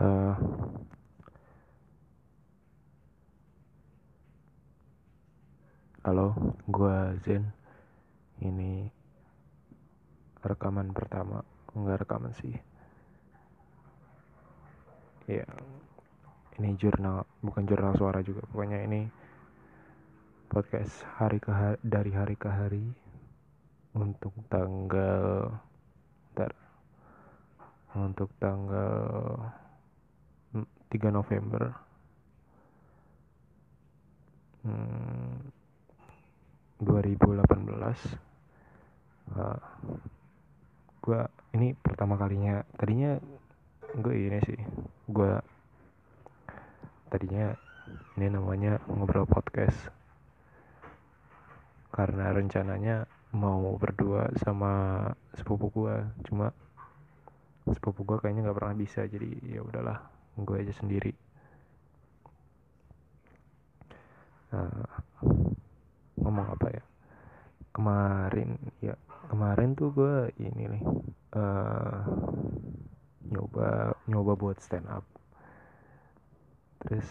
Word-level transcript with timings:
uh, 0.00 0.34
halo 6.00 6.32
gue 6.64 6.98
Zen. 7.20 7.44
Ini 8.40 8.88
rekaman 10.40 10.96
pertama 10.96 11.44
enggak 11.76 12.08
rekaman 12.08 12.32
sih. 12.32 12.56
Ya 15.28 15.44
ini 16.56 16.74
jurnal 16.80 17.28
bukan 17.44 17.68
jurnal 17.68 17.92
suara 18.00 18.24
juga. 18.24 18.48
Pokoknya 18.48 18.80
ini 18.88 19.04
podcast 20.48 21.04
hari 21.20 21.38
ke 21.38 21.52
hari, 21.52 21.78
dari 21.84 22.10
hari 22.16 22.34
ke 22.40 22.48
hari 22.48 22.86
untuk 23.92 24.32
tanggal 24.48 25.52
ntar 26.32 26.56
untuk 27.92 28.32
tanggal 28.40 29.59
3 30.90 31.14
November. 31.14 31.62
Hmm, 34.60 35.50
2018 36.82 37.48
uh, 39.32 39.56
gue 41.00 41.20
ini 41.56 41.72
pertama 41.80 42.20
kalinya 42.20 42.60
tadinya 42.76 43.16
gue 43.96 44.14
ini 44.16 44.38
sih 44.44 44.60
gue 45.08 45.32
tadinya 47.08 47.56
ini 48.18 48.26
namanya 48.30 48.78
ngobrol 48.86 49.26
podcast. 49.26 49.90
Karena 51.90 52.30
rencananya 52.30 53.06
mau 53.34 53.74
berdua 53.78 54.30
sama 54.42 55.06
sepupu 55.38 55.70
gue 55.70 55.96
cuma 56.26 56.50
sepupu 57.70 58.02
gue 58.02 58.18
kayaknya 58.18 58.50
nggak 58.50 58.58
pernah 58.58 58.76
bisa 58.78 59.06
jadi 59.06 59.30
ya 59.46 59.62
udahlah 59.62 60.19
gue 60.44 60.56
aja 60.60 60.74
sendiri. 60.76 61.12
Nah, 64.50 64.86
ngomong 66.18 66.46
apa 66.52 66.66
ya? 66.74 66.84
Kemarin 67.70 68.58
ya 68.82 68.98
kemarin 69.30 69.78
tuh 69.78 69.94
gue 69.94 70.14
ini 70.42 70.66
nih 70.74 70.84
uh, 71.38 72.02
nyoba 73.30 73.94
nyoba 74.10 74.32
buat 74.34 74.58
stand 74.58 74.90
up. 74.90 75.06
Terus 76.82 77.06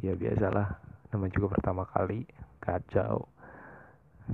ya 0.00 0.16
biasalah 0.16 0.80
nama 1.12 1.28
juga 1.28 1.60
pertama 1.60 1.84
kali 1.84 2.24
kacau. 2.56 3.28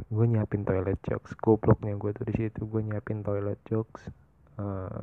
Gue 0.07 0.25
nyiapin 0.31 0.63
toilet 0.63 1.01
jokes 1.03 1.35
gobloknya 1.42 1.98
gue 1.98 2.15
tuh 2.15 2.25
di 2.29 2.35
situ 2.39 2.69
gue 2.70 2.81
nyiapin 2.87 3.27
toilet 3.27 3.59
jokes 3.67 4.07
uh, 4.63 5.03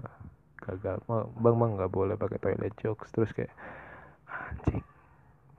gagal. 0.66 0.98
Bang 1.08 1.56
bang 1.62 1.72
nggak 1.78 1.94
boleh 1.94 2.16
pakai 2.18 2.42
toilet 2.42 2.74
jokes. 2.82 3.14
Terus 3.14 3.32
kayak 3.32 3.54
anjing 4.26 4.82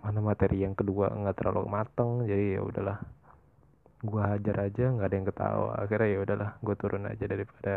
mana 0.02 0.22
materi 0.22 0.62
yang 0.62 0.74
kedua 0.74 1.10
nggak 1.14 1.36
terlalu 1.38 1.70
mateng. 1.70 2.26
Jadi 2.26 2.58
ya 2.58 2.60
udahlah 2.62 2.98
gue 4.02 4.22
hajar 4.22 4.56
aja 4.70 4.84
nggak 4.90 5.08
ada 5.08 5.16
yang 5.16 5.28
ketawa. 5.30 5.70
Akhirnya 5.78 6.08
ya 6.10 6.18
udahlah 6.22 6.50
gue 6.60 6.74
turun 6.74 7.04
aja 7.06 7.24
daripada 7.26 7.74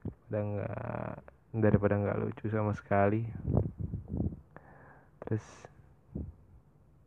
daripada 0.00 0.38
nggak 0.42 1.14
daripada 1.50 1.94
nggak 1.98 2.18
lucu 2.18 2.46
sama 2.50 2.72
sekali. 2.74 3.26
Terus 5.22 5.46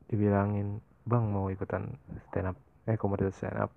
dibilangin 0.07 0.79
bang 1.03 1.25
mau 1.27 1.51
ikutan 1.51 1.99
stand 2.27 2.51
up? 2.51 2.57
Eh 2.87 2.95
komunitas 2.99 3.35
stand 3.35 3.59
up? 3.59 3.71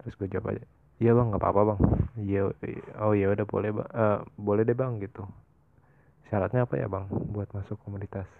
Terus 0.00 0.16
gue 0.16 0.28
jawab 0.28 0.56
aja 0.56 0.71
iya 1.02 1.10
bang 1.18 1.34
nggak 1.34 1.42
apa-apa 1.42 1.62
bang. 1.74 1.80
Iya 2.22 2.40
oh 3.02 3.12
ya 3.18 3.26
udah 3.34 3.46
boleh 3.50 3.70
bang 3.74 3.88
uh, 3.90 4.18
boleh 4.38 4.62
deh 4.62 4.78
bang 4.78 5.02
gitu. 5.02 5.26
Syaratnya 6.30 6.62
apa 6.62 6.74
ya 6.78 6.86
bang 6.86 7.10
buat 7.10 7.50
masuk 7.50 7.76
komunitas? 7.82 8.30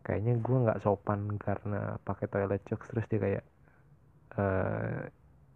Kayaknya 0.00 0.40
gue 0.40 0.56
nggak 0.64 0.80
sopan 0.80 1.36
karena 1.36 2.00
pakai 2.00 2.26
toilet 2.32 2.64
jokes 2.64 2.88
terus 2.88 3.04
dia 3.12 3.20
kayak 3.20 3.44
uh, 4.40 5.04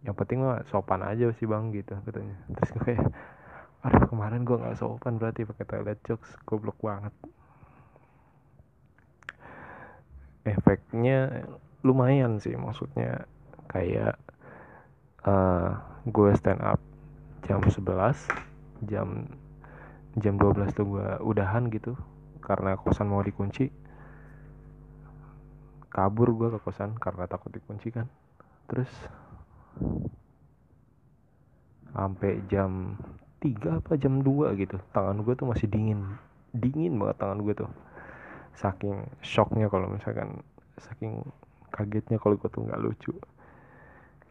yang 0.05 0.13
penting 0.13 0.45
mah 0.45 0.61
sopan 0.69 1.01
aja 1.01 1.33
sih 1.33 1.49
bang 1.49 1.73
gitu 1.73 1.97
katanya. 2.05 2.37
Terus 2.53 2.69
gue 2.77 2.83
kayak 2.93 3.05
aduh 3.83 4.05
kemarin 4.07 4.45
gue 4.45 4.55
nggak 4.61 4.77
sopan 4.77 5.17
berarti 5.17 5.49
pakai 5.49 5.65
toilet 5.65 5.99
jokes 6.05 6.29
goblok 6.45 6.77
banget. 6.77 7.11
Efeknya 10.45 11.49
lumayan 11.81 12.37
sih 12.37 12.53
maksudnya 12.53 13.25
kayak 13.71 14.15
uh, 15.27 15.79
gue 16.03 16.29
stand 16.35 16.59
up 16.63 16.79
jam 17.47 17.59
11 17.59 17.79
jam 18.87 19.27
jam 20.19 20.35
12 20.37 20.75
tuh 20.75 20.85
gue 20.85 21.07
udahan 21.23 21.67
gitu 21.71 21.95
karena 22.43 22.75
kosan 22.75 23.07
mau 23.07 23.23
dikunci. 23.23 23.71
Kabur 25.93 26.33
gue 26.35 26.47
ke 26.51 26.59
kosan 26.59 26.97
karena 26.99 27.25
takut 27.25 27.53
dikunci 27.53 27.89
kan. 27.93 28.05
Terus 28.67 28.89
sampai 31.93 32.43
jam 32.51 32.99
3 33.39 33.79
apa 33.79 33.95
jam 33.95 34.21
2 34.21 34.59
gitu 34.59 34.77
tangan 34.91 35.21
gue 35.21 35.33
tuh 35.37 35.45
masih 35.45 35.69
dingin 35.69 36.17
dingin 36.53 36.99
banget 36.99 37.17
tangan 37.23 37.39
gue 37.41 37.53
tuh. 37.55 37.71
Saking 38.53 39.07
shocknya 39.25 39.71
kalau 39.71 39.89
misalkan 39.89 40.43
saking 40.77 41.25
kagetnya 41.73 42.21
kalau 42.21 42.37
gue 42.37 42.49
tuh 42.53 42.61
nggak 42.69 42.81
lucu 42.81 43.13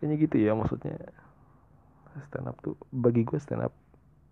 kayaknya 0.02 0.18
gitu 0.18 0.36
ya 0.42 0.58
maksudnya. 0.58 0.98
Stand 2.26 2.50
up 2.50 2.58
tuh 2.58 2.74
bagi 2.90 3.22
gue 3.22 3.38
stand 3.38 3.70
up 3.70 3.74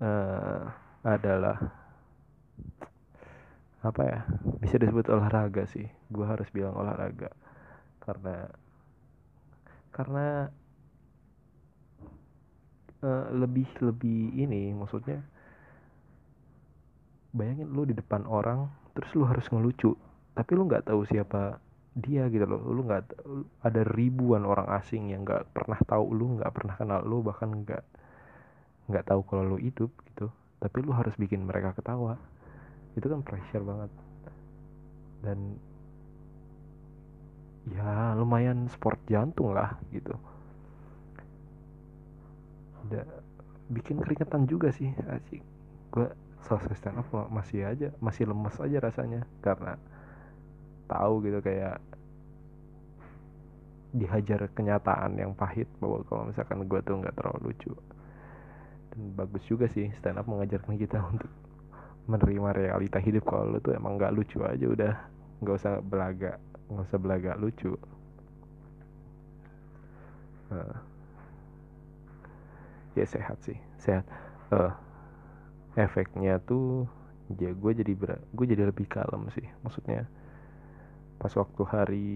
uh, 0.02 0.66
adalah 1.06 1.62
apa 3.86 4.02
ya 4.02 4.20
bisa 4.58 4.82
disebut 4.82 5.06
olahraga 5.14 5.70
sih. 5.70 5.86
Gue 6.10 6.26
harus 6.26 6.50
bilang 6.50 6.74
olahraga 6.74 7.30
karena 8.02 8.50
karena 9.94 10.50
uh, 13.06 13.30
lebih 13.30 13.70
lebih 13.78 14.34
ini 14.34 14.74
maksudnya 14.74 15.22
bayangin 17.30 17.70
lu 17.70 17.86
di 17.86 17.94
depan 17.94 18.26
orang 18.26 18.66
terus 18.98 19.14
lu 19.14 19.22
harus 19.22 19.46
ngelucu 19.54 19.94
tapi 20.34 20.50
lu 20.58 20.66
nggak 20.66 20.90
tahu 20.90 21.06
siapa 21.06 21.62
dia 21.94 22.30
gitu 22.30 22.46
loh. 22.46 22.62
Lu 22.62 22.86
nggak 22.86 23.02
ada 23.66 23.82
ribuan 23.82 24.46
orang 24.46 24.70
asing 24.78 25.10
yang 25.10 25.26
nggak 25.26 25.50
pernah 25.50 25.78
tahu 25.82 26.14
lu 26.14 26.38
nggak 26.38 26.52
pernah 26.54 26.74
kenal 26.78 27.02
lu 27.02 27.22
bahkan 27.26 27.50
nggak 27.50 27.82
nggak 28.90 29.04
tahu 29.06 29.20
kalau 29.26 29.54
lu 29.54 29.58
hidup 29.58 29.90
gitu. 30.10 30.30
Tapi 30.60 30.76
lu 30.84 30.92
harus 30.94 31.14
bikin 31.18 31.42
mereka 31.42 31.74
ketawa. 31.74 32.18
Itu 32.94 33.06
kan 33.10 33.22
pressure 33.22 33.64
banget. 33.64 33.90
Dan 35.20 35.38
ya 37.70 38.16
lumayan 38.16 38.66
sport 38.70 38.98
jantung 39.06 39.54
lah 39.54 39.78
gitu. 39.94 40.14
Udah 42.88 43.06
bikin 43.70 44.02
keringetan 44.02 44.46
juga 44.50 44.74
sih 44.74 44.90
asik. 45.10 45.42
Gue 45.94 46.10
selesai 46.40 46.76
stand 46.80 46.98
up 47.04 47.12
masih 47.28 47.68
aja 47.68 47.92
masih 48.02 48.26
lemes 48.26 48.56
aja 48.58 48.78
rasanya. 48.80 49.22
Karena 49.44 49.76
tahu 50.90 51.22
gitu 51.22 51.38
kayak 51.38 51.78
dihajar 53.90 54.46
kenyataan 54.54 55.18
yang 55.18 55.34
pahit 55.34 55.66
bahwa 55.82 56.02
kalau 56.06 56.22
misalkan 56.30 56.62
gue 56.66 56.80
tuh 56.82 56.94
nggak 56.98 57.14
terlalu 57.14 57.50
lucu. 57.50 57.72
Dan 58.90 59.00
bagus 59.14 59.42
juga 59.46 59.66
sih 59.70 59.90
stand 59.98 60.18
up 60.18 60.26
mengajarkan 60.26 60.74
kita 60.78 60.98
untuk 61.10 61.30
menerima 62.06 62.50
realita 62.54 62.98
hidup. 62.98 63.26
Kalau 63.26 63.54
lu 63.54 63.58
tuh 63.62 63.74
emang 63.74 63.98
nggak 63.98 64.14
lucu 64.14 64.42
aja 64.42 64.66
udah 64.66 64.92
nggak 65.42 65.56
usah 65.56 65.78
belaga 65.82 66.38
nggak 66.70 66.86
usah 66.86 66.98
belaga 66.98 67.32
lucu. 67.38 67.74
Uh, 70.50 70.74
ya 72.98 73.06
sehat 73.06 73.38
sih 73.46 73.58
sehat. 73.78 74.02
Uh, 74.50 74.74
efeknya 75.78 76.42
tuh 76.42 76.90
ya 77.38 77.54
gue 77.54 77.72
jadi 77.78 77.92
gue 78.34 78.46
jadi 78.46 78.66
lebih 78.66 78.90
kalem 78.90 79.30
sih 79.30 79.46
maksudnya 79.62 80.02
pas 81.20 81.32
waktu 81.36 81.62
hari 81.68 82.08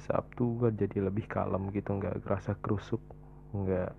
Sabtu 0.00 0.56
gue 0.56 0.70
jadi 0.72 1.04
lebih 1.04 1.28
kalem 1.28 1.68
gitu 1.76 1.92
nggak 1.92 2.24
kerasa 2.24 2.56
kerusuk 2.56 3.04
nggak 3.52 3.92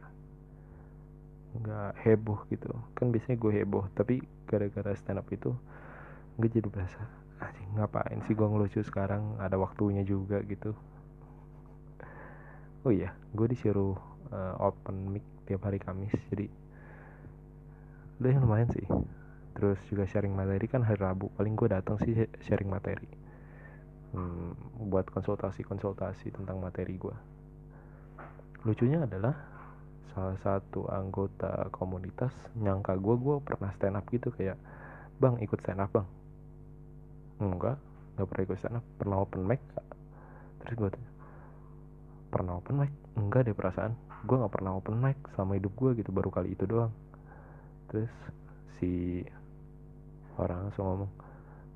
nggak 1.61 1.91
heboh 2.01 2.41
gitu. 2.49 2.73
Kan 2.97 3.13
biasanya 3.13 3.37
gue 3.37 3.51
heboh 3.53 3.85
tapi 3.93 4.25
gara-gara 4.49 4.97
stand 4.97 5.21
up 5.21 5.29
itu 5.29 5.53
gue 6.41 6.49
jadi 6.49 6.65
berasa 6.65 6.97
anjing 7.37 7.69
ngapain 7.77 8.17
sih 8.25 8.33
gue 8.33 8.47
ngelucu 8.49 8.81
sekarang? 8.81 9.37
Ada 9.37 9.61
waktunya 9.61 10.01
juga 10.01 10.41
gitu. 10.41 10.73
Oh 12.81 12.89
iya 12.89 13.13
gue 13.37 13.45
disuruh 13.53 13.93
uh, 14.33 14.57
open 14.57 15.13
mic 15.13 15.25
tiap 15.45 15.69
hari 15.69 15.77
Kamis 15.77 16.17
jadi 16.33 16.49
udah 18.17 18.41
lumayan 18.41 18.73
sih. 18.73 18.89
Terus 19.53 19.77
juga 19.85 20.09
sharing 20.09 20.33
materi 20.33 20.65
kan 20.65 20.81
hari 20.81 20.97
Rabu 20.97 21.29
paling 21.37 21.53
gue 21.53 21.69
datang 21.69 22.01
sih 22.01 22.25
sharing 22.41 22.73
materi 22.73 23.26
hmm, 24.13 24.87
buat 24.91 25.09
konsultasi-konsultasi 25.11 26.35
tentang 26.35 26.61
materi 26.61 26.95
gue 26.95 27.15
lucunya 28.67 29.03
adalah 29.03 29.35
salah 30.11 30.37
satu 30.41 30.89
anggota 30.89 31.69
komunitas 31.69 32.33
nyangka 32.57 32.97
gue 32.97 33.15
gue 33.21 33.35
pernah 33.45 33.69
stand 33.77 33.95
up 33.95 34.05
gitu 34.09 34.33
kayak 34.33 34.57
bang 35.21 35.37
ikut 35.45 35.61
stand 35.61 35.81
up 35.81 35.93
bang? 35.93 36.07
Enggak 37.37 37.77
nggak 38.17 38.27
pernah 38.27 38.43
ikut 38.49 38.57
stand 38.57 38.77
up 38.81 38.85
pernah 38.97 39.17
open 39.21 39.45
mic 39.45 39.61
terus 40.57 40.73
gue 40.73 40.89
tanya 40.89 41.11
pernah 42.27 42.59
open 42.59 42.75
mic? 42.75 42.91
Enggak 43.15 43.47
deh 43.47 43.55
perasaan. 43.55 43.93
Gue 44.27 44.35
nggak 44.35 44.53
pernah 44.53 44.75
open 44.75 44.99
mic 44.99 45.17
selama 45.33 45.55
hidup 45.55 45.73
gue 45.79 45.91
gitu 46.03 46.09
baru 46.11 46.29
kali 46.29 46.53
itu 46.53 46.65
doang. 46.67 46.91
Terus 47.87 48.11
si 48.77 49.23
orang 50.37 50.69
langsung 50.69 50.85
ngomong 50.85 51.11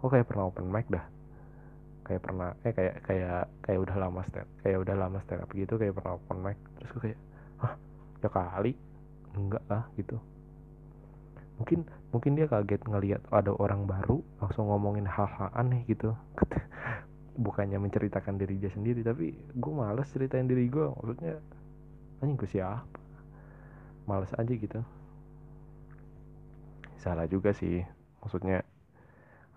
oh 0.01 0.09
pernah 0.09 0.45
open 0.49 0.69
mic 0.69 0.85
dah 0.89 1.05
kayak 2.01 2.21
pernah 2.25 2.49
eh 2.65 2.73
kayak 2.73 2.95
kayak 3.05 3.45
kayak 3.61 3.79
udah 3.79 3.95
lama 3.95 4.21
stand 4.27 4.49
kayak 4.65 4.77
udah 4.81 4.95
lama 4.97 5.17
stand 5.23 5.41
up 5.45 5.49
gitu 5.53 5.73
kayak 5.77 5.93
pernah 5.95 6.17
open 6.17 6.37
mic 6.41 6.57
terus 6.81 6.89
gue 6.97 7.01
kayak 7.11 7.19
ah 7.61 7.73
ya 8.21 8.29
kali? 8.29 8.73
Enggak 9.33 9.63
lah 9.69 9.83
gitu. 9.97 10.17
Mungkin 11.61 11.85
mungkin 12.09 12.31
dia 12.37 12.49
kaget 12.49 12.81
ngelihat 12.89 13.21
ada 13.29 13.53
orang 13.53 13.85
baru 13.85 14.21
langsung 14.41 14.69
ngomongin 14.69 15.05
hal-hal 15.05 15.49
aneh 15.53 15.85
gitu. 15.85 16.13
Bukannya 17.45 17.79
menceritakan 17.79 18.37
diri 18.37 18.59
dia 18.59 18.69
sendiri 18.73 19.01
tapi 19.01 19.33
gue 19.33 19.73
males 19.73 20.09
ceritain 20.11 20.45
diri 20.45 20.67
gue 20.67 20.85
maksudnya 20.99 21.37
anjing 22.21 22.37
gue 22.37 22.49
siapa? 22.49 22.99
Males 24.09 24.33
aja 24.35 24.53
gitu. 24.53 24.81
Salah 27.01 27.25
juga 27.25 27.53
sih. 27.53 27.81
Maksudnya 28.21 28.60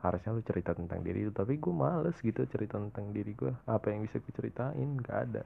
harusnya 0.04 0.36
lu 0.36 0.44
cerita 0.44 0.76
tentang 0.76 1.00
diri 1.00 1.24
itu 1.24 1.32
tapi 1.32 1.56
gue 1.56 1.72
males 1.72 2.16
gitu 2.20 2.44
cerita 2.44 2.76
tentang 2.76 3.08
diri 3.16 3.32
gue 3.32 3.48
apa 3.64 3.88
yang 3.88 4.04
bisa 4.04 4.20
gue 4.20 4.32
ceritain 4.36 4.88
gak 5.00 5.18
ada. 5.32 5.42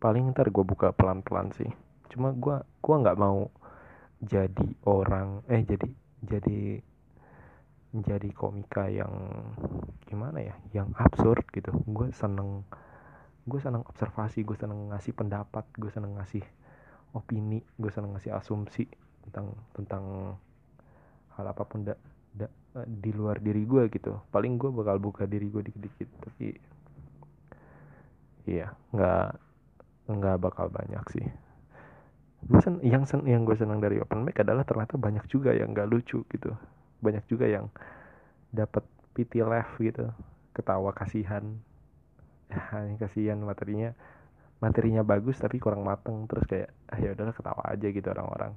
Paling 0.00 0.32
ntar 0.32 0.48
gue 0.48 0.64
buka 0.64 0.96
pelan-pelan 0.96 1.52
sih. 1.52 1.68
Cuma 2.08 2.32
gue 2.32 2.56
gue 2.64 2.96
nggak 2.96 3.20
mau 3.20 3.52
jadi 4.24 4.68
orang 4.88 5.44
eh 5.46 5.62
jadi 5.62 5.88
jadi 6.24 6.60
jadi 7.92 8.28
komika 8.32 8.88
yang 8.88 9.12
gimana 10.08 10.40
ya? 10.40 10.56
Yang 10.72 10.88
absurd 10.96 11.44
gitu. 11.52 11.70
Gue 11.86 12.10
seneng 12.16 12.64
gue 13.44 13.60
seneng 13.60 13.82
observasi 13.86 14.46
gue 14.46 14.54
seneng 14.54 14.94
ngasih 14.94 15.12
pendapat 15.18 15.66
gue 15.74 15.90
seneng 15.90 16.14
ngasih 16.14 16.42
opini 17.12 17.58
gue 17.74 17.90
seneng 17.90 18.14
ngasih 18.14 18.38
asumsi 18.38 18.86
tentang 19.26 19.58
tentang 19.74 20.04
hal 21.36 21.46
apa 21.48 21.62
pun 21.64 21.86
da, 21.86 21.94
da, 22.32 22.48
di 22.84 23.10
luar 23.12 23.40
diri 23.40 23.64
gue 23.64 23.88
gitu. 23.88 24.16
Paling 24.32 24.56
gue 24.60 24.70
bakal 24.72 24.96
buka 25.00 25.24
diri 25.24 25.48
gue 25.48 25.62
dikit-dikit 25.64 26.08
tapi 26.20 26.46
iya 28.42 28.74
nggak 28.90 29.28
nggak 30.12 30.36
bakal 30.42 30.66
banyak 30.68 31.04
sih. 31.14 31.26
Gue 32.42 32.58
sen 32.58 32.82
yang 32.82 33.06
sen 33.06 33.22
yang 33.24 33.46
gue 33.46 33.54
senang 33.54 33.78
dari 33.78 34.02
open 34.02 34.26
mic 34.26 34.42
adalah 34.42 34.66
ternyata 34.66 34.98
banyak 34.98 35.24
juga 35.30 35.54
yang 35.54 35.72
nggak 35.72 35.88
lucu 35.88 36.26
gitu. 36.26 36.50
Banyak 37.00 37.24
juga 37.30 37.46
yang 37.46 37.70
dapat 38.50 38.82
pity 39.14 39.40
laugh 39.46 39.78
gitu 39.78 40.10
ketawa 40.52 40.92
kasihan. 40.92 41.44
Ya 42.52 42.84
kasihan 43.00 43.40
materinya 43.40 43.96
materinya 44.60 45.00
bagus 45.00 45.40
tapi 45.40 45.56
kurang 45.56 45.88
mateng. 45.88 46.28
Terus 46.28 46.44
kayak 46.44 46.68
ah 46.92 46.98
ya 47.00 47.16
udahlah 47.16 47.32
ketawa 47.32 47.62
aja 47.64 47.86
gitu 47.88 48.08
orang-orang. 48.12 48.52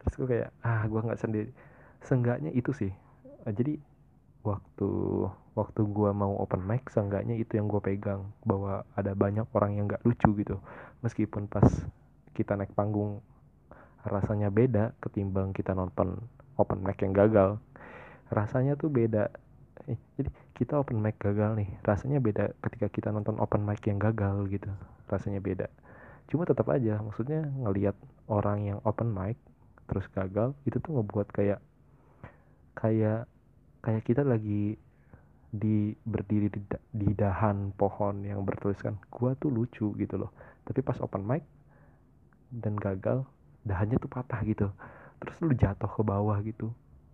Terus 0.00 0.12
gue 0.16 0.28
kayak 0.30 0.48
ah 0.64 0.88
gue 0.88 1.00
nggak 1.04 1.20
sendiri 1.20 1.50
seenggaknya 2.04 2.50
itu 2.52 2.72
sih. 2.72 2.92
Uh, 3.44 3.52
jadi 3.52 3.76
waktu 4.40 4.90
waktu 5.52 5.80
gue 5.84 6.10
mau 6.16 6.32
open 6.40 6.64
mic 6.64 6.88
seenggaknya 6.88 7.36
itu 7.36 7.60
yang 7.60 7.68
gue 7.68 7.80
pegang 7.84 8.32
bahwa 8.48 8.88
ada 8.96 9.12
banyak 9.12 9.44
orang 9.52 9.76
yang 9.76 9.84
nggak 9.88 10.04
lucu 10.04 10.32
gitu. 10.40 10.56
Meskipun 11.04 11.48
pas 11.50 11.66
kita 12.32 12.56
naik 12.56 12.72
panggung 12.72 13.20
rasanya 14.00 14.48
beda 14.48 14.96
ketimbang 15.04 15.52
kita 15.52 15.76
nonton 15.76 16.16
open 16.56 16.80
mic 16.80 16.96
yang 17.04 17.12
gagal. 17.12 17.60
Rasanya 18.32 18.80
tuh 18.80 18.88
beda 18.88 19.28
eh, 19.88 20.00
jadi 20.16 20.30
kita 20.56 20.80
open 20.80 21.00
mic 21.00 21.16
gagal 21.20 21.56
nih 21.56 21.68
rasanya 21.80 22.20
beda 22.20 22.52
ketika 22.60 22.86
kita 22.92 23.08
nonton 23.12 23.36
open 23.40 23.64
mic 23.64 23.84
yang 23.84 24.00
gagal 24.00 24.48
gitu. 24.48 24.70
Rasanya 25.12 25.40
beda. 25.44 25.68
Cuma 26.32 26.48
tetap 26.48 26.64
aja 26.72 27.02
maksudnya 27.02 27.44
ngelihat 27.60 27.98
orang 28.30 28.64
yang 28.64 28.78
open 28.86 29.12
mic 29.12 29.36
terus 29.90 30.06
gagal 30.14 30.54
itu 30.62 30.78
tuh 30.78 30.96
ngebuat 30.96 31.34
kayak 31.34 31.58
kayak 32.80 33.28
kayak 33.84 34.02
kita 34.04 34.24
lagi 34.24 34.76
di 35.50 35.90
berdiri 36.06 36.46
di, 36.46 36.60
di 36.94 37.10
dahan 37.10 37.74
pohon 37.74 38.22
yang 38.22 38.46
bertuliskan 38.46 38.96
gua 39.10 39.34
tuh 39.36 39.50
lucu 39.50 39.92
gitu 39.98 40.14
loh. 40.16 40.30
Tapi 40.64 40.80
pas 40.80 40.96
open 41.02 41.26
mic 41.26 41.42
dan 42.54 42.78
gagal 42.78 43.26
dahannya 43.66 43.98
tuh 43.98 44.10
patah 44.10 44.40
gitu. 44.46 44.70
Terus 45.20 45.36
lu 45.42 45.52
jatuh 45.52 45.90
ke 45.90 46.02
bawah 46.06 46.38
gitu. 46.46 46.70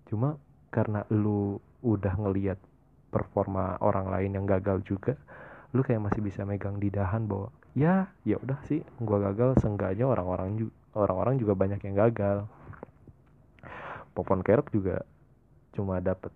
Cuma 0.06 0.36
karena 0.70 1.02
lu 1.08 1.56
udah 1.80 2.14
ngeliat 2.14 2.60
performa 3.08 3.80
orang 3.80 4.12
lain 4.12 4.36
yang 4.36 4.44
gagal 4.44 4.84
juga 4.84 5.16
lu 5.72 5.80
kayak 5.82 6.12
masih 6.12 6.20
bisa 6.20 6.44
megang 6.44 6.76
di 6.76 6.88
dahan 6.92 7.26
bahwa 7.26 7.48
ya 7.72 8.08
ya 8.22 8.36
udah 8.36 8.60
sih 8.68 8.84
gua 9.00 9.32
gagal. 9.32 9.58
Seenggaknya 9.64 10.04
orang-orang 10.04 10.68
orang-orang 10.92 11.40
juga 11.40 11.56
banyak 11.56 11.80
yang 11.88 11.96
gagal. 11.96 12.44
Popon 14.12 14.40
kerok 14.44 14.72
juga 14.72 15.04
cuma 15.76 16.00
dapat 16.00 16.32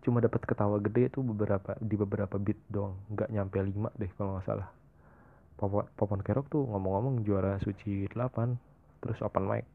cuma 0.00 0.18
dapat 0.18 0.42
ketawa 0.42 0.80
gede 0.82 1.12
itu 1.12 1.20
beberapa 1.22 1.76
di 1.78 1.94
beberapa 1.94 2.36
beat 2.40 2.58
doang. 2.66 2.98
Nggak 3.14 3.28
nyampe 3.30 3.56
5 3.62 4.00
deh 4.00 4.10
kalau 4.18 4.36
nggak 4.36 4.46
salah. 4.48 4.68
Popon, 5.60 5.86
popon 5.94 6.20
kerok 6.24 6.48
tuh 6.48 6.64
ngomong-ngomong 6.66 7.22
juara 7.22 7.60
suci 7.62 8.08
8 8.10 9.06
terus 9.06 9.18
open 9.22 9.44
mic. 9.46 9.66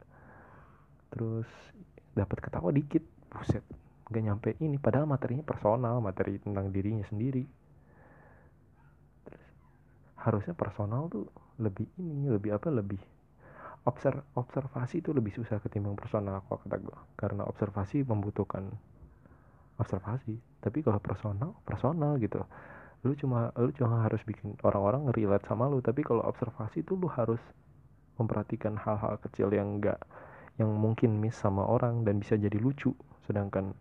Terus 1.14 1.48
dapat 2.18 2.38
ketawa 2.44 2.74
dikit 2.76 3.06
buset 3.32 3.64
nggak 4.12 4.24
nyampe 4.26 4.50
ini. 4.60 4.76
Padahal 4.82 5.08
materinya 5.08 5.46
personal 5.46 6.02
materi 6.04 6.42
tentang 6.42 6.74
dirinya 6.74 7.06
sendiri. 7.08 7.46
Terus 9.30 9.46
harusnya 10.20 10.58
personal 10.58 11.08
tuh 11.08 11.30
lebih 11.62 11.88
ini 12.02 12.28
lebih 12.28 12.52
apa 12.58 12.68
lebih 12.68 13.00
observ 13.86 14.26
observasi 14.34 15.06
itu 15.06 15.14
lebih 15.14 15.32
susah 15.34 15.62
ketimbang 15.62 15.94
personal 15.94 16.42
kalau 16.50 16.60
kata 16.66 16.78
gue 16.82 16.98
karena 17.16 17.46
observasi 17.46 18.02
membutuhkan 18.02 18.74
observasi. 19.78 20.40
Tapi 20.64 20.82
kalau 20.82 20.98
personal 20.98 21.54
personal 21.68 22.18
gitu. 22.18 22.42
Lu 23.06 23.14
cuma 23.14 23.54
lu 23.60 23.70
cuma 23.76 24.02
harus 24.02 24.24
bikin 24.26 24.58
orang-orang 24.66 25.14
relate 25.14 25.46
sama 25.46 25.70
lu. 25.70 25.84
Tapi 25.84 26.02
kalau 26.02 26.26
observasi 26.26 26.82
itu 26.82 26.98
lu 26.98 27.06
harus 27.12 27.40
memperhatikan 28.18 28.80
hal-hal 28.80 29.20
kecil 29.22 29.52
yang 29.52 29.78
enggak 29.78 30.00
yang 30.56 30.72
mungkin 30.72 31.20
miss 31.20 31.36
sama 31.36 31.68
orang 31.68 32.08
dan 32.08 32.18
bisa 32.18 32.40
jadi 32.40 32.58
lucu. 32.58 32.96
Sedangkan 33.28 33.76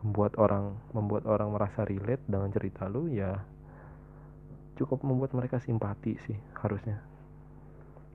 membuat 0.00 0.34
orang 0.40 0.80
membuat 0.96 1.28
orang 1.28 1.52
merasa 1.52 1.84
relate 1.84 2.24
dengan 2.24 2.48
cerita 2.48 2.88
lu 2.88 3.12
ya 3.12 3.36
cukup 4.80 5.04
membuat 5.04 5.36
mereka 5.36 5.60
simpati 5.60 6.16
sih 6.24 6.40
harusnya 6.56 7.04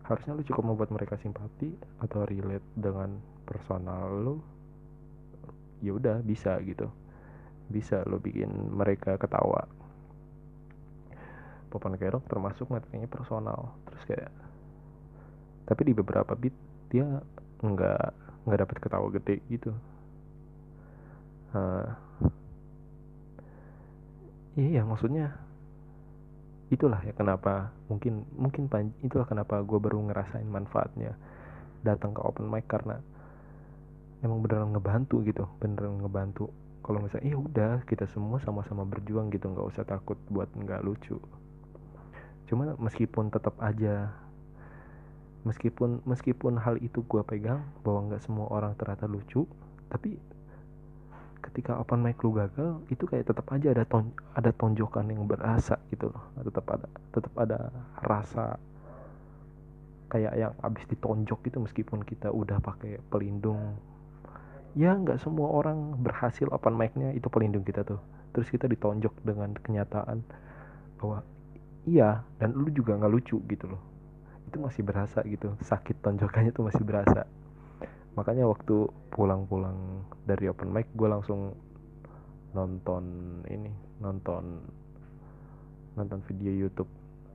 harusnya 0.05 0.37
lu 0.37 0.45
cukup 0.45 0.63
membuat 0.63 0.89
mereka 0.93 1.17
simpati 1.17 1.73
atau 1.97 2.25
relate 2.29 2.65
dengan 2.77 3.17
personal 3.45 4.05
lu 4.21 4.35
ya 5.81 5.97
udah 5.97 6.21
bisa 6.21 6.57
gitu. 6.61 6.89
Bisa 7.65 8.05
lo 8.05 8.21
bikin 8.21 8.49
mereka 8.73 9.17
ketawa. 9.17 9.65
Popan 11.73 11.97
Kerok 11.97 12.29
termasuk 12.29 12.69
materinya 12.69 13.09
personal. 13.09 13.73
Terus 13.89 14.03
kayak 14.05 14.31
tapi 15.65 15.81
di 15.89 15.93
beberapa 15.97 16.37
beat 16.37 16.53
dia 16.93 17.05
nggak 17.65 18.05
nggak 18.45 18.59
dapat 18.61 18.77
ketawa 18.77 19.07
gede 19.09 19.41
gitu. 19.49 19.73
Uh, 21.55 21.87
iya 24.53 24.85
maksudnya 24.85 25.44
itulah 26.73 26.97
ya 27.05 27.13
kenapa 27.13 27.69
mungkin 27.85 28.25
mungkin 28.33 28.65
itulah 29.05 29.29
kenapa 29.29 29.61
gue 29.61 29.77
baru 29.77 30.01
ngerasain 30.09 30.49
manfaatnya 30.49 31.13
datang 31.85 32.17
ke 32.17 32.21
open 32.25 32.49
mic 32.49 32.65
karena 32.65 32.97
emang 34.25 34.41
beneran 34.41 34.73
ngebantu 34.73 35.21
gitu 35.21 35.45
beneran 35.61 36.01
ngebantu. 36.01 36.49
Kalau 36.85 37.01
misalnya 37.01 37.25
iya 37.25 37.37
udah 37.37 37.73
kita 37.89 38.05
semua 38.13 38.37
sama-sama 38.41 38.85
berjuang 38.85 39.33
gitu 39.33 39.49
nggak 39.49 39.67
usah 39.73 39.85
takut 39.85 40.17
buat 40.29 40.49
nggak 40.53 40.85
lucu. 40.85 41.17
Cuman 42.49 42.77
meskipun 42.77 43.33
tetap 43.33 43.57
aja 43.61 44.13
meskipun 45.45 46.01
meskipun 46.09 46.57
hal 46.57 46.81
itu 46.81 47.05
gue 47.05 47.21
pegang 47.21 47.61
bahwa 47.85 48.09
nggak 48.09 48.21
semua 48.25 48.49
orang 48.49 48.73
ternyata 48.73 49.05
lucu 49.05 49.45
tapi 49.93 50.17
ketika 51.55 51.79
open 51.79 52.03
mic 52.03 52.19
lu 52.19 52.35
gagal 52.35 52.83
itu 52.91 53.07
kayak 53.07 53.31
tetap 53.31 53.47
aja 53.55 53.71
ada 53.71 53.87
ton 53.87 54.11
ada 54.35 54.51
tonjokan 54.51 55.07
yang 55.07 55.23
berasa 55.23 55.79
gitu 55.87 56.11
loh. 56.11 56.23
Tetap 56.43 56.67
ada 56.67 56.87
tetap 57.15 57.31
ada 57.39 57.71
rasa 58.03 58.59
kayak 60.11 60.35
yang 60.35 60.51
abis 60.59 60.83
ditonjok 60.91 61.39
gitu 61.47 61.63
meskipun 61.63 62.03
kita 62.03 62.27
udah 62.27 62.59
pakai 62.59 62.99
pelindung. 63.07 63.79
Ya 64.75 64.99
nggak 64.99 65.23
semua 65.23 65.47
orang 65.47 65.95
berhasil 66.03 66.51
open 66.51 66.75
mic-nya 66.75 67.15
itu 67.15 67.31
pelindung 67.31 67.63
kita 67.63 67.87
tuh. 67.87 68.03
Terus 68.35 68.51
kita 68.51 68.67
ditonjok 68.67 69.15
dengan 69.23 69.55
kenyataan 69.55 70.27
bahwa 70.99 71.23
iya 71.87 72.19
dan 72.35 72.51
lu 72.51 72.67
juga 72.67 72.99
nggak 72.99 73.13
lucu 73.15 73.39
gitu 73.47 73.71
loh. 73.71 73.79
Itu 74.51 74.59
masih 74.59 74.83
berasa 74.83 75.23
gitu 75.23 75.55
sakit 75.63 76.03
tonjokannya 76.03 76.51
tuh 76.51 76.67
masih 76.67 76.83
berasa 76.83 77.23
makanya 78.15 78.47
waktu 78.47 78.87
pulang-pulang 79.11 80.07
dari 80.23 80.47
open 80.47 80.71
mic 80.71 80.87
gue 80.95 81.07
langsung 81.07 81.51
nonton 82.55 83.03
ini 83.51 83.71
nonton 83.99 84.63
nonton 85.99 86.19
video 86.27 86.51
YouTube 86.51 86.87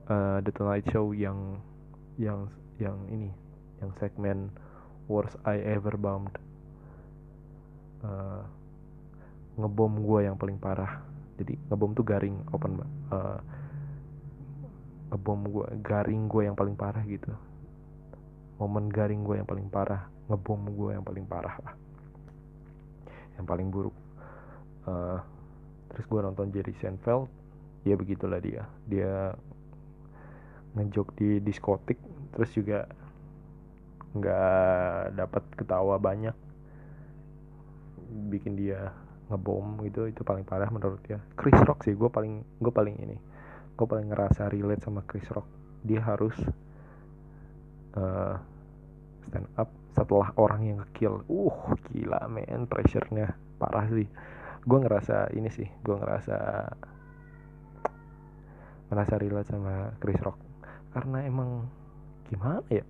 uh, 0.09 0.41
The 0.41 0.51
Tonight 0.53 0.85
Show 0.89 1.13
yang 1.13 1.61
yang 2.17 2.49
yang 2.81 2.97
ini 3.09 3.29
yang 3.81 3.93
segmen 3.97 4.53
Worst 5.09 5.37
I 5.45 5.61
Ever 5.61 5.97
Bombed. 5.97 6.37
Uh, 8.01 8.41
ngebom 9.57 10.01
gue 10.01 10.25
yang 10.25 10.37
paling 10.37 10.57
parah. 10.57 11.01
Jadi 11.37 11.57
ngebom 11.69 11.93
tuh 11.97 12.05
garing 12.05 12.37
open 12.53 12.81
uh, 13.09 13.41
ngebom 15.13 15.41
gue 15.49 15.67
garing 15.81 16.29
gue 16.29 16.41
yang 16.45 16.57
paling 16.57 16.77
parah 16.77 17.01
gitu. 17.05 17.33
Momen 18.61 18.93
garing 18.93 19.25
gue 19.25 19.41
yang 19.41 19.49
paling 19.49 19.67
parah 19.73 20.05
ngebom 20.31 20.71
gue 20.71 20.95
yang 20.95 21.03
paling 21.03 21.25
parah 21.27 21.55
lah. 21.59 21.75
Yang 23.35 23.45
paling 23.45 23.67
buruk. 23.67 23.95
Uh, 24.87 25.19
terus 25.91 26.07
gue 26.07 26.19
nonton 26.23 26.47
Jerry 26.55 26.73
Seinfeld 26.79 27.27
ya 27.83 27.99
begitulah 27.99 28.39
dia. 28.39 28.63
Dia 28.87 29.35
ngejok 30.71 31.07
di 31.19 31.43
diskotik 31.43 31.99
terus 32.31 32.47
juga 32.55 32.87
nggak 34.15 35.19
dapat 35.19 35.43
ketawa 35.59 35.99
banyak. 35.99 36.35
Bikin 38.31 38.55
dia 38.55 38.95
ngebom 39.27 39.83
gitu 39.87 40.07
itu 40.07 40.23
paling 40.23 40.47
parah 40.47 40.71
menurut 40.71 41.03
dia. 41.03 41.19
Chris 41.35 41.59
Rock 41.67 41.83
sih 41.83 41.95
gue 41.95 42.07
paling 42.07 42.43
gue 42.59 42.73
paling 42.73 42.95
ini 42.99 43.17
gue 43.71 43.87
paling 43.89 44.13
ngerasa 44.13 44.51
relate 44.51 44.83
sama 44.85 45.01
Chris 45.07 45.25
Rock. 45.33 45.47
Dia 45.81 46.05
harus 46.05 46.37
uh, 47.97 48.37
stand 49.25 49.49
up 49.57 49.80
setelah 49.91 50.31
orang 50.39 50.61
yang 50.63 50.79
kill 50.95 51.23
uh 51.27 51.57
gila 51.91 52.27
men 52.31 52.67
pressure-nya. 52.67 53.35
Parah 53.59 53.87
sih. 53.91 54.07
Gue 54.63 54.77
ngerasa 54.79 55.33
ini 55.35 55.49
sih 55.51 55.67
gue 55.83 55.95
ngerasa 55.95 56.37
ngerasa 58.91 59.13
relate 59.19 59.49
sama 59.51 59.95
Chris 59.99 60.19
Rock. 60.23 60.37
Karena 60.91 61.23
emang 61.23 61.67
gimana 62.27 62.63
ya? 62.71 62.83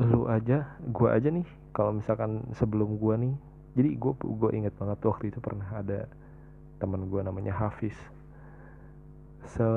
Lu 0.00 0.28
aja 0.28 0.76
gue 0.80 1.08
aja 1.08 1.28
nih 1.32 1.46
kalau 1.72 1.96
misalkan 1.96 2.44
sebelum 2.56 3.00
gue 3.00 3.14
nih 3.16 3.34
jadi 3.76 3.90
gue 3.96 4.12
gue 4.16 4.50
inget 4.56 4.72
banget 4.76 5.00
waktu 5.04 5.28
itu 5.28 5.40
pernah 5.40 5.68
ada 5.68 6.08
teman 6.80 7.08
gue 7.08 7.20
namanya 7.20 7.52
Hafiz. 7.56 7.96
Se 9.46 9.68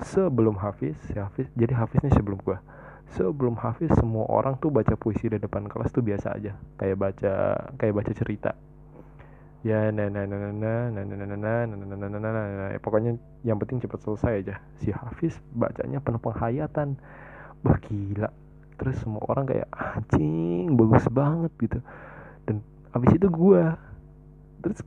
sebelum 0.00 0.56
Hafiz 0.56 0.96
si 1.08 1.16
Hafiz 1.16 1.48
jadi 1.52 1.76
Hafiz 1.76 2.00
nih 2.00 2.14
sebelum 2.16 2.40
gue 2.40 2.56
sebelum 3.14 3.58
Hafiz 3.58 3.90
semua 3.98 4.26
orang 4.30 4.54
tuh 4.62 4.70
baca 4.70 4.94
puisi 4.94 5.26
di 5.26 5.38
depan 5.38 5.66
kelas 5.66 5.90
tuh 5.90 6.02
biasa 6.02 6.38
aja 6.38 6.54
kayak 6.78 6.96
baca 6.98 7.34
kayak 7.74 7.94
baca 7.94 8.12
cerita 8.14 8.54
ya 9.66 9.90
nah 9.92 10.06
nah 10.08 10.24
nah 10.24 10.38
nah 10.38 10.52
nah 10.56 10.88
nah 10.88 11.04
nah 11.04 11.26
nah 11.26 11.36
nah 11.36 11.66
nah 11.66 12.08
nah 12.08 12.08
nah 12.08 12.30
nah 12.32 12.44
nah 12.72 12.80
pokoknya 12.80 13.18
yang 13.44 13.58
penting 13.60 13.82
cepat 13.82 14.00
selesai 14.06 14.32
aja 14.46 14.54
si 14.80 14.94
Hafiz 14.94 15.36
bacanya 15.52 15.98
penuh 16.00 16.22
penghayatan 16.22 16.96
bah 17.60 17.76
gila 17.84 18.30
terus 18.80 18.96
semua 19.04 19.20
orang 19.28 19.44
kayak 19.44 19.68
anjing 19.74 20.72
bagus 20.78 21.04
banget 21.12 21.52
gitu 21.60 21.78
dan 22.48 22.64
abis 22.96 23.20
itu 23.20 23.28
gue 23.28 23.62
terus 24.64 24.80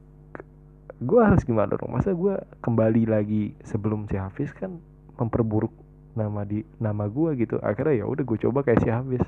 gue 1.03 1.21
harus 1.21 1.43
gimana 1.43 1.75
dong 1.75 1.93
masa 1.93 2.15
gue 2.15 2.33
kembali 2.63 3.03
lagi 3.05 3.53
sebelum 3.67 4.07
si 4.07 4.17
Hafiz 4.17 4.49
kan 4.55 4.79
memperburuk 5.19 5.82
nama 6.13 6.45
di 6.45 6.61
nama 6.77 7.09
gue 7.09 7.29
gitu. 7.41 7.57
Akhirnya 7.61 8.01
ya 8.01 8.05
udah 8.05 8.23
gue 8.23 8.37
coba 8.49 8.65
kayak 8.65 8.81
si 8.81 8.89
Hafiz. 8.89 9.25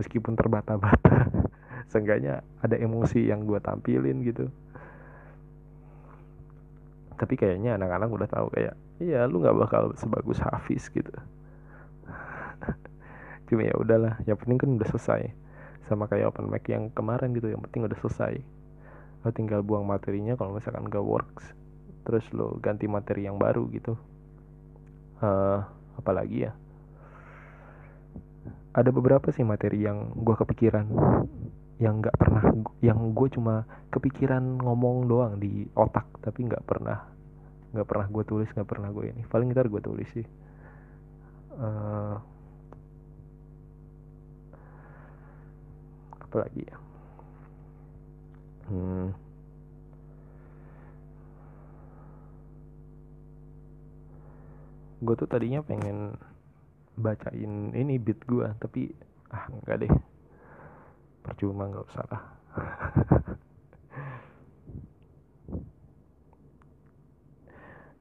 Meskipun 0.00 0.32
terbata-bata 0.36 1.28
seenggaknya 1.92 2.40
ada 2.64 2.76
emosi 2.76 3.28
yang 3.28 3.44
gue 3.44 3.60
tampilin 3.60 4.24
gitu. 4.24 4.48
Tapi 7.20 7.36
kayaknya 7.36 7.76
anak-anak 7.76 8.08
udah 8.08 8.28
tahu 8.28 8.48
kayak 8.56 8.74
iya 8.96 9.28
lu 9.28 9.44
nggak 9.44 9.56
bakal 9.56 9.92
sebagus 9.96 10.40
Hafiz 10.40 10.88
gitu. 10.88 11.12
Cuma 13.52 13.66
ya 13.66 13.76
udahlah 13.76 14.16
yang 14.24 14.40
penting 14.40 14.56
kan 14.56 14.70
udah 14.80 14.88
selesai. 14.88 15.22
Sama 15.88 16.08
kayak 16.08 16.32
open 16.32 16.48
mic 16.48 16.64
yang 16.70 16.88
kemarin 16.94 17.36
gitu 17.36 17.52
yang 17.52 17.60
penting 17.60 17.84
udah 17.84 17.98
selesai. 18.00 18.40
Lo 19.20 19.28
tinggal 19.36 19.60
buang 19.60 19.84
materinya 19.84 20.32
kalau 20.32 20.56
misalkan 20.56 20.88
gak 20.88 21.04
works 21.04 21.60
terus 22.04 22.24
lo 22.32 22.56
ganti 22.58 22.88
materi 22.88 23.28
yang 23.28 23.36
baru 23.36 23.68
gitu. 23.70 23.94
Uh, 25.20 25.60
apalagi 25.98 26.46
ya. 26.46 26.52
Ada 28.70 28.94
beberapa 28.94 29.34
sih 29.34 29.42
materi 29.42 29.82
yang 29.82 30.14
gue 30.14 30.34
kepikiran 30.38 30.86
yang 31.80 32.04
nggak 32.04 32.16
pernah 32.20 32.44
yang 32.84 33.16
gue 33.16 33.28
cuma 33.32 33.64
kepikiran 33.88 34.60
ngomong 34.60 35.08
doang 35.08 35.40
di 35.40 35.64
otak 35.72 36.04
tapi 36.20 36.44
nggak 36.44 36.60
pernah 36.68 37.08
nggak 37.72 37.88
pernah 37.88 38.06
gue 38.06 38.24
tulis 38.26 38.50
nggak 38.52 38.68
pernah 38.68 38.90
gue 38.94 39.10
ini. 39.10 39.22
Paling 39.26 39.50
ntar 39.50 39.66
gue 39.66 39.82
tulis 39.82 40.08
sih. 40.14 40.26
Uh, 41.56 42.16
apa 46.30 46.36
lagi 46.46 46.62
ya? 46.62 46.76
Hmm. 48.70 49.29
Gue 55.00 55.14
tuh 55.16 55.24
tadinya 55.24 55.64
pengen 55.64 56.12
bacain 57.00 57.72
ini 57.72 57.96
beat 57.96 58.20
gue 58.28 58.44
tapi 58.60 58.92
ah 59.32 59.48
enggak 59.48 59.88
deh. 59.88 59.92
Percuma 61.24 61.72
nggak 61.72 61.88
usah 61.88 62.04
lah. 62.12 62.22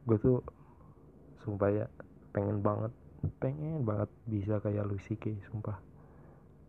Gue 0.10 0.18
tuh 0.18 0.42
sumpah 1.46 1.70
ya 1.70 1.86
pengen 2.34 2.66
banget 2.66 2.90
pengen 3.38 3.86
banget 3.86 4.10
bisa 4.26 4.58
kayak 4.58 4.90
Lucy 4.90 5.16
Kay 5.16 5.38
sumpah. 5.48 5.78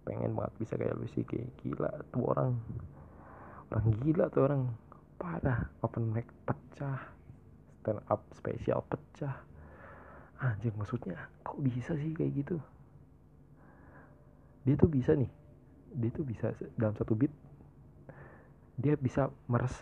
Pengen 0.04 0.36
banget 0.36 0.52
bisa 0.60 0.76
kayak 0.76 0.98
Lucy 1.00 1.24
Kay 1.24 1.48
gila 1.64 1.88
tuh 2.12 2.28
orang. 2.28 2.60
Orang 3.72 3.86
gila 4.04 4.28
tuh 4.28 4.44
orang. 4.44 4.68
Parah 5.16 5.72
open 5.80 6.12
mic 6.12 6.28
pecah. 6.44 7.00
Stand 7.80 8.04
up 8.12 8.28
spesial 8.36 8.84
pecah 8.92 9.49
anjir 10.40 10.72
maksudnya 10.74 11.28
kok 11.44 11.60
bisa 11.60 11.92
sih 12.00 12.16
kayak 12.16 12.32
gitu? 12.44 12.56
Dia 14.64 14.74
tuh 14.76 14.88
bisa 14.88 15.12
nih. 15.12 15.28
Dia 15.96 16.10
tuh 16.12 16.24
bisa 16.24 16.52
dalam 16.74 16.96
satu 16.96 17.12
beat 17.12 17.32
dia 18.80 18.96
bisa 18.96 19.28
meres 19.44 19.76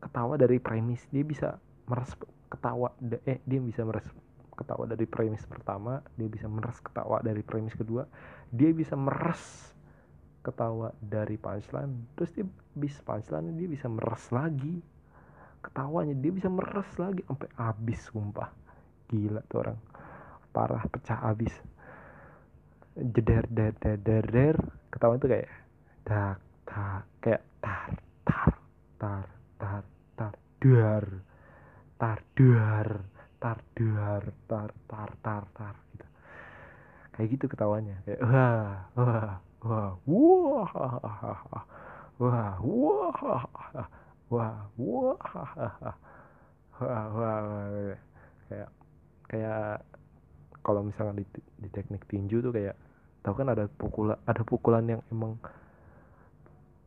ketawa 0.00 0.40
dari 0.40 0.56
premis. 0.56 1.04
Dia 1.12 1.24
bisa 1.24 1.60
meres 1.84 2.16
ketawa 2.48 2.90
eh 3.28 3.38
dia 3.44 3.60
bisa 3.60 3.84
meres 3.84 4.08
ketawa 4.56 4.84
dari 4.84 5.08
premis 5.08 5.46
pertama 5.48 6.04
dia 6.20 6.28
bisa 6.28 6.44
meres 6.44 6.76
ketawa 6.84 7.24
dari 7.24 7.40
premis 7.40 7.72
kedua 7.72 8.04
dia 8.52 8.68
bisa 8.76 8.92
meres 8.92 9.72
ketawa 10.44 10.92
dari 11.00 11.40
punchline 11.40 12.12
terus 12.12 12.34
dia 12.36 12.44
bis 12.76 12.96
punchline 13.04 13.56
dia 13.56 13.68
bisa 13.68 13.86
meres 13.88 14.24
lagi. 14.32 14.80
Ketawanya 15.60 16.16
dia 16.16 16.32
bisa 16.32 16.48
meres 16.48 16.88
lagi 16.96 17.20
sampai 17.28 17.48
habis 17.60 18.00
sumpah. 18.08 18.48
Gila 19.12 19.44
tuh 19.44 19.58
orang 19.60 19.76
parah 20.50 20.82
pecah 20.90 21.18
habis 21.30 21.54
jeder 22.98 23.46
der 23.46 23.72
der 23.78 23.96
der 24.02 24.24
der 24.26 24.56
ketawa 24.90 25.14
itu 25.16 25.30
kayak 25.30 25.50
tak 26.02 26.38
tak 26.66 27.02
kayak 27.22 27.42
tar 27.62 27.90
tar 28.26 28.52
tar 28.98 29.24
tar 29.56 29.84
tar 30.18 30.34
duar 30.58 31.04
tar 31.96 32.18
duar 32.34 32.88
tar 33.38 33.58
duar 33.78 34.22
tar 34.50 34.70
tar 34.90 35.10
tar 35.22 35.44
tar 35.54 35.74
gitu 35.94 36.06
kayak 37.14 37.28
gitu 37.30 37.44
ketawanya 37.46 37.96
kayak 38.04 38.20
wah 38.26 38.90
wah 38.98 39.38
wah 39.62 39.90
wah 40.04 40.98
wah 41.06 41.38
wah 42.18 42.52
wah 42.60 43.08
wah 44.28 44.54
wah 46.80 47.06
wah 47.14 47.38
kayak 48.50 48.70
kayak 49.30 49.78
kalau 50.70 50.86
misalnya 50.86 51.18
di, 51.18 51.26
di 51.34 51.68
teknik 51.68 52.06
tinju 52.06 52.38
tuh 52.38 52.54
kayak 52.54 52.78
tahu 53.26 53.34
kan 53.42 53.50
ada 53.50 53.66
pukulan 53.66 54.16
ada 54.24 54.42
pukulan 54.46 54.84
yang 54.86 55.02
emang 55.10 55.36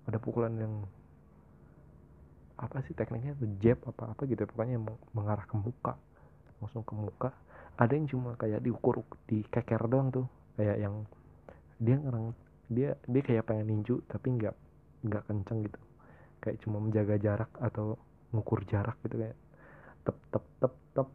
ada 0.08 0.18
pukulan 0.18 0.56
yang 0.56 0.74
apa 2.56 2.80
sih 2.88 2.96
tekniknya 2.96 3.36
tuh 3.36 3.50
jab 3.60 3.80
apa 3.92 4.16
apa 4.16 4.22
gitu 4.24 4.48
pokoknya 4.48 4.80
yang 4.80 4.88
mengarah 5.12 5.44
ke 5.44 5.56
muka 5.60 6.00
langsung 6.64 6.88
ke 6.88 6.96
muka. 6.96 7.30
Ada 7.76 8.00
yang 8.00 8.08
cuma 8.08 8.40
kayak 8.40 8.64
diukur 8.64 9.04
di 9.28 9.44
keker 9.44 9.84
doang 9.92 10.08
tuh 10.16 10.26
kayak 10.56 10.80
yang 10.80 11.04
dia 11.84 12.00
ngerang 12.00 12.32
dia 12.72 12.96
dia 13.04 13.22
kayak 13.26 13.44
pengen 13.52 13.68
ninju 13.68 14.00
tapi 14.08 14.32
nggak 14.40 14.56
nggak 15.04 15.24
kenceng 15.28 15.68
gitu. 15.68 15.80
Kayak 16.40 16.58
cuma 16.64 16.80
menjaga 16.80 17.20
jarak 17.20 17.52
atau 17.60 18.00
ngukur 18.32 18.64
jarak 18.64 18.96
gitu 19.04 19.20
kayak 19.20 19.36
tep 20.08 20.18
tep 20.32 20.46
tep 20.64 20.74
tep 20.96 21.10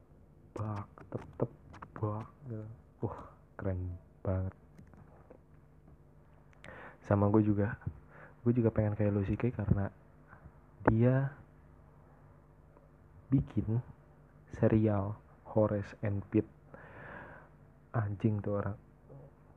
bak 0.52 0.88
tep 1.08 1.24
tep 1.40 1.50
bak 1.98 2.26
gitu. 2.46 2.66
wah 3.02 3.18
keren 3.58 3.98
banget. 4.22 4.54
Sama 7.02 7.26
gue 7.34 7.42
juga 7.42 7.74
gue 8.46 8.52
juga 8.54 8.70
pengen 8.70 8.94
kayak 8.94 9.10
Lucy 9.10 9.34
Kay 9.34 9.50
karena 9.50 9.90
dia 10.86 11.34
bikin 13.28 13.82
serial 14.54 15.18
Horace 15.50 15.98
and 16.06 16.22
Pete. 16.30 16.48
Anjing 17.98 18.38
tuh 18.38 18.62
orang 18.62 18.78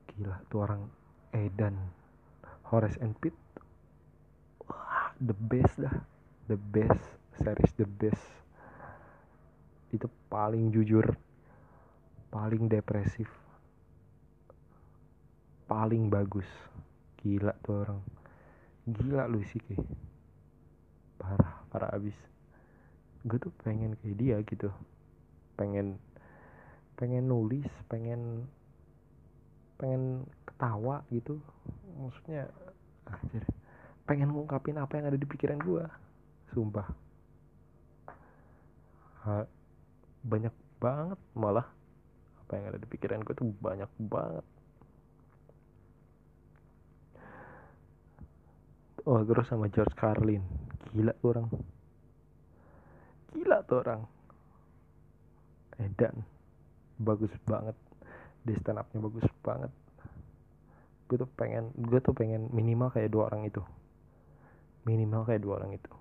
gila 0.09 0.37
tuh 0.49 0.59
orang 0.65 0.81
Edan. 1.37 1.77
Horace 2.73 2.97
and 3.05 3.13
Pete 3.21 3.37
wah 4.65 5.13
the 5.21 5.37
best 5.37 5.77
dah. 5.77 5.93
The 6.49 6.57
best 6.57 7.05
series 7.37 7.73
the 7.77 7.85
best. 7.85 8.25
Itu 9.93 10.09
paling 10.25 10.73
jujur 10.73 11.05
paling 12.31 12.71
depresif. 12.71 13.27
Paling 15.67 16.07
bagus. 16.07 16.47
Gila 17.19 17.53
tuh 17.61 17.85
orang. 17.85 17.99
Gila 18.87 19.27
lu 19.27 19.43
sih 19.45 19.59
kayak 19.61 19.85
parah 21.19 21.53
parah 21.69 21.91
abis. 21.93 22.15
Gue 23.27 23.37
tuh 23.37 23.53
pengen 23.61 23.93
kayak 23.99 24.17
dia 24.17 24.37
gitu. 24.47 24.71
Pengen 25.59 25.99
pengen 26.95 27.27
nulis 27.27 27.67
pengen 27.91 28.47
pengen 29.75 30.25
ketawa 30.47 31.03
gitu. 31.11 31.37
Maksudnya 31.99 32.47
anjir. 33.05 33.43
Pengen 34.07 34.33
ngungkapin 34.33 34.79
apa 34.79 34.97
yang 34.97 35.13
ada 35.13 35.19
di 35.19 35.27
pikiran 35.27 35.59
gue 35.61 35.85
sumpah. 36.51 36.87
Ha, 39.21 39.45
banyak 40.25 40.55
banget 40.81 41.19
malah 41.37 41.69
apa 42.51 42.59
yang 42.59 42.67
ada 42.67 42.83
di 42.83 42.89
pikiran 42.91 43.23
gue 43.23 43.31
tuh 43.31 43.47
banyak 43.47 43.87
banget. 44.11 44.43
Oh 49.07 49.23
terus 49.23 49.47
sama 49.47 49.71
George 49.71 49.95
Carlin. 49.95 50.43
Gila 50.91 51.15
tuh 51.15 51.31
orang. 51.31 51.47
Gila 53.31 53.57
tuh 53.63 53.77
orang. 53.87 54.03
Edan. 55.79 56.27
Bagus 56.99 57.31
banget. 57.47 57.79
Di 58.43 58.51
stand 58.59 58.83
upnya 58.83 58.99
bagus 58.99 59.23
banget. 59.39 59.71
Gue 61.07 61.23
tuh 61.23 61.31
pengen 61.39 61.71
gue 61.79 62.03
tuh 62.03 62.11
pengen 62.11 62.51
minimal 62.51 62.91
kayak 62.91 63.15
dua 63.15 63.31
orang 63.31 63.47
itu. 63.47 63.63
Minimal 64.83 65.23
kayak 65.23 65.39
dua 65.39 65.63
orang 65.63 65.71
itu. 65.71 65.91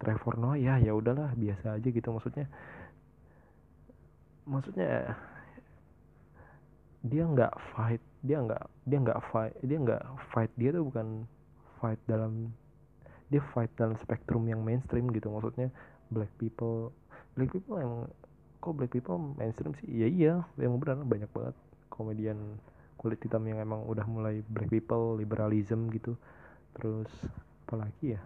Trevor 0.00 0.40
Noah 0.40 0.56
ya 0.56 0.80
ya 0.80 0.96
udahlah 0.96 1.36
biasa 1.36 1.76
aja 1.76 1.88
gitu 1.92 2.08
maksudnya. 2.16 2.48
Maksudnya 4.48 5.20
dia 7.04 7.24
nggak 7.28 7.52
fight 7.76 8.00
dia 8.24 8.40
nggak 8.40 8.64
dia 8.88 8.98
nggak 9.04 9.20
fight 9.28 9.54
dia 9.60 9.76
nggak 9.76 10.02
fight 10.32 10.52
dia 10.56 10.72
tuh 10.72 10.88
bukan 10.88 11.28
fight 11.76 12.00
dalam 12.08 12.48
dia 13.28 13.44
fight 13.52 13.68
dalam 13.76 13.96
spektrum 14.00 14.48
yang 14.48 14.64
mainstream 14.64 15.12
gitu. 15.12 15.28
Maksudnya 15.28 15.68
black 16.08 16.32
people 16.40 16.92
black 17.36 17.52
people 17.52 17.76
yang 17.76 18.08
kok 18.64 18.72
black 18.72 18.92
people 18.92 19.20
mainstream 19.36 19.76
sih? 19.84 19.88
Iya 19.88 20.08
iya 20.08 20.34
yang 20.56 20.80
benar 20.80 21.04
banyak 21.04 21.28
banget 21.32 21.56
komedian 21.92 22.56
kulit 22.96 23.20
hitam 23.20 23.44
yang 23.44 23.60
emang 23.60 23.84
udah 23.84 24.08
mulai 24.08 24.40
black 24.48 24.72
people 24.72 25.20
liberalism 25.20 25.92
gitu. 25.92 26.16
Terus 26.72 27.10
apalagi 27.68 28.16
ya? 28.16 28.22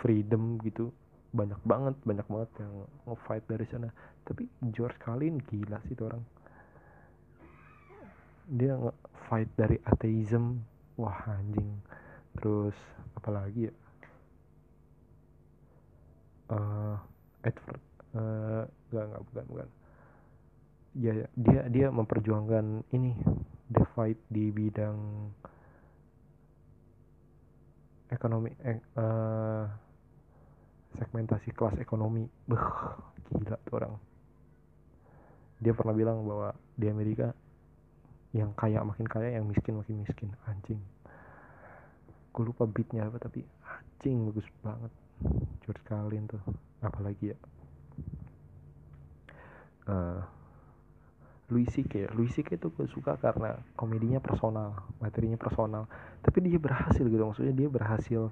Freedom 0.00 0.56
gitu. 0.64 0.88
Banyak 1.36 1.60
banget 1.68 1.96
banyak 2.08 2.24
banget 2.24 2.50
yang 2.64 2.72
nge-fight 3.04 3.44
dari 3.44 3.66
sana. 3.68 3.92
Tapi 4.24 4.48
George 4.72 4.96
Carlin 5.00 5.36
gila 5.52 5.80
sih 5.84 5.92
itu 5.92 6.08
orang 6.08 6.24
dia 8.48 8.72
nge-fight 8.80 9.50
dari 9.54 9.76
atheism 9.84 10.64
wah 10.96 11.16
anjing. 11.28 11.68
Terus 12.40 12.76
apalagi 13.14 13.68
ya? 13.68 13.74
Uh, 16.48 16.96
Edward 17.44 17.82
uh, 18.16 18.64
enggak 18.88 19.20
bukan 19.28 19.44
bukan. 19.52 19.68
Ya, 20.96 21.12
ya 21.14 21.26
dia 21.36 21.60
dia 21.68 21.86
memperjuangkan 21.92 22.88
ini 22.96 23.12
the 23.68 23.84
fight 23.92 24.16
di 24.32 24.48
bidang 24.48 24.96
ekonomi 28.08 28.50
eh, 28.64 28.80
uh, 28.96 29.68
segmentasi 30.96 31.52
kelas 31.52 31.76
ekonomi. 31.76 32.24
Beh 32.48 32.64
gila 33.36 33.60
tuh 33.68 33.74
orang. 33.76 33.92
Dia 35.60 35.76
pernah 35.76 35.92
bilang 35.92 36.24
bahwa 36.24 36.56
di 36.78 36.86
Amerika 36.88 37.34
yang 38.38 38.54
kaya 38.54 38.80
makin 38.86 39.06
kaya 39.10 39.34
yang 39.34 39.44
miskin 39.50 39.74
makin 39.74 40.06
miskin. 40.06 40.30
Anjing. 40.46 40.78
Gue 42.30 42.42
lupa 42.46 42.70
beatnya 42.70 43.10
apa 43.10 43.18
tapi 43.18 43.42
anjing 43.66 44.30
bagus 44.30 44.46
banget. 44.62 44.92
George 45.66 45.82
Carlin 45.82 46.30
tuh. 46.30 46.42
Apalagi 46.78 47.34
ya? 47.34 47.38
Uh, 49.88 50.22
Louis 51.48 51.66
C.K. 51.72 52.12
Louis 52.12 52.28
C.K. 52.28 52.60
tuh 52.60 52.70
gue 52.76 52.84
suka 52.92 53.16
karena 53.16 53.56
komedinya 53.72 54.20
personal 54.20 54.76
materinya 55.00 55.40
personal. 55.40 55.88
Tapi 56.20 56.44
dia 56.44 56.60
berhasil 56.60 57.00
gitu 57.00 57.24
maksudnya 57.24 57.56
dia 57.56 57.68
berhasil 57.72 58.28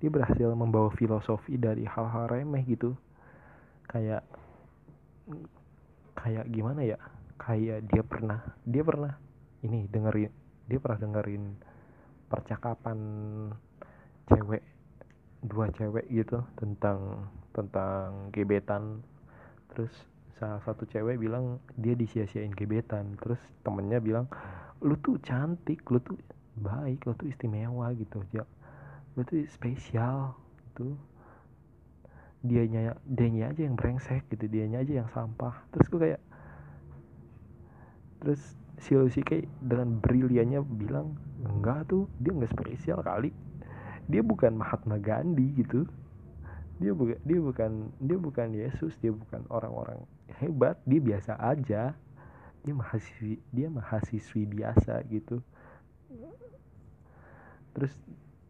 dia 0.00 0.08
berhasil 0.08 0.48
membawa 0.56 0.88
filosofi 0.92 1.56
dari 1.56 1.88
hal-hal 1.88 2.28
remeh 2.28 2.62
gitu. 2.68 2.92
Kayak 3.88 4.22
kayak 6.14 6.46
gimana 6.52 6.84
ya? 6.84 6.98
Kayak 7.40 7.88
dia 7.88 8.02
pernah 8.04 8.38
dia 8.68 8.84
pernah 8.84 9.16
ini 9.64 9.84
dengerin 9.90 10.32
dia 10.70 10.78
pernah 10.78 11.00
dengerin 11.02 11.44
percakapan 12.30 12.98
cewek 14.30 14.62
dua 15.42 15.66
cewek 15.74 16.06
gitu 16.12 16.44
tentang 16.54 17.26
tentang 17.50 18.30
gebetan. 18.30 19.02
Terus 19.74 19.90
salah 20.38 20.62
satu 20.62 20.86
cewek 20.86 21.18
bilang 21.18 21.58
dia 21.74 21.98
disia-siain 21.98 22.54
gebetan. 22.54 23.18
Terus 23.18 23.40
temennya 23.66 23.98
bilang 23.98 24.30
lu 24.80 24.94
tuh 25.02 25.18
cantik 25.20 25.82
lu 25.90 25.98
tuh 26.00 26.16
baik 26.60 27.04
lu 27.04 27.12
tuh 27.16 27.28
istimewa 27.28 27.92
gitu 27.96 28.20
ya 28.32 28.44
lu 29.18 29.26
tuh 29.26 29.42
spesial 29.50 30.38
gitu. 30.70 30.94
Dianya 32.40 32.96
dianya 33.04 33.52
aja 33.52 33.68
yang 33.68 33.76
brengsek 33.76 34.24
gitu 34.32 34.46
dianya 34.48 34.80
aja 34.80 35.04
yang 35.04 35.10
sampah. 35.12 35.66
Terus 35.74 35.86
gue 35.90 36.00
kayak 36.00 36.22
terus 38.20 38.59
si 38.80 38.96
Lucy 38.96 39.20
kayak 39.20 39.44
dengan 39.60 40.00
briliannya 40.00 40.60
bilang 40.64 41.12
enggak 41.44 41.92
tuh 41.92 42.08
dia 42.16 42.32
nggak 42.32 42.52
spesial 42.52 43.04
kali. 43.04 43.30
Dia 44.08 44.24
bukan 44.24 44.56
Mahatma 44.56 44.96
Gandhi 44.96 45.52
gitu. 45.60 45.84
Dia 46.80 46.96
bukan 46.96 47.20
dia 47.28 47.38
bukan 47.38 47.70
dia 48.00 48.16
bukan 48.16 48.48
Yesus 48.56 48.96
dia 49.04 49.12
bukan 49.12 49.44
orang-orang 49.52 50.00
hebat 50.40 50.80
dia 50.88 51.00
biasa 51.00 51.36
aja. 51.36 51.92
Dia 52.60 52.74
mahasiswi 52.76 53.36
dia 53.52 53.68
mahasiswi 53.68 54.48
biasa 54.48 55.04
gitu. 55.12 55.44
Terus 57.76 57.92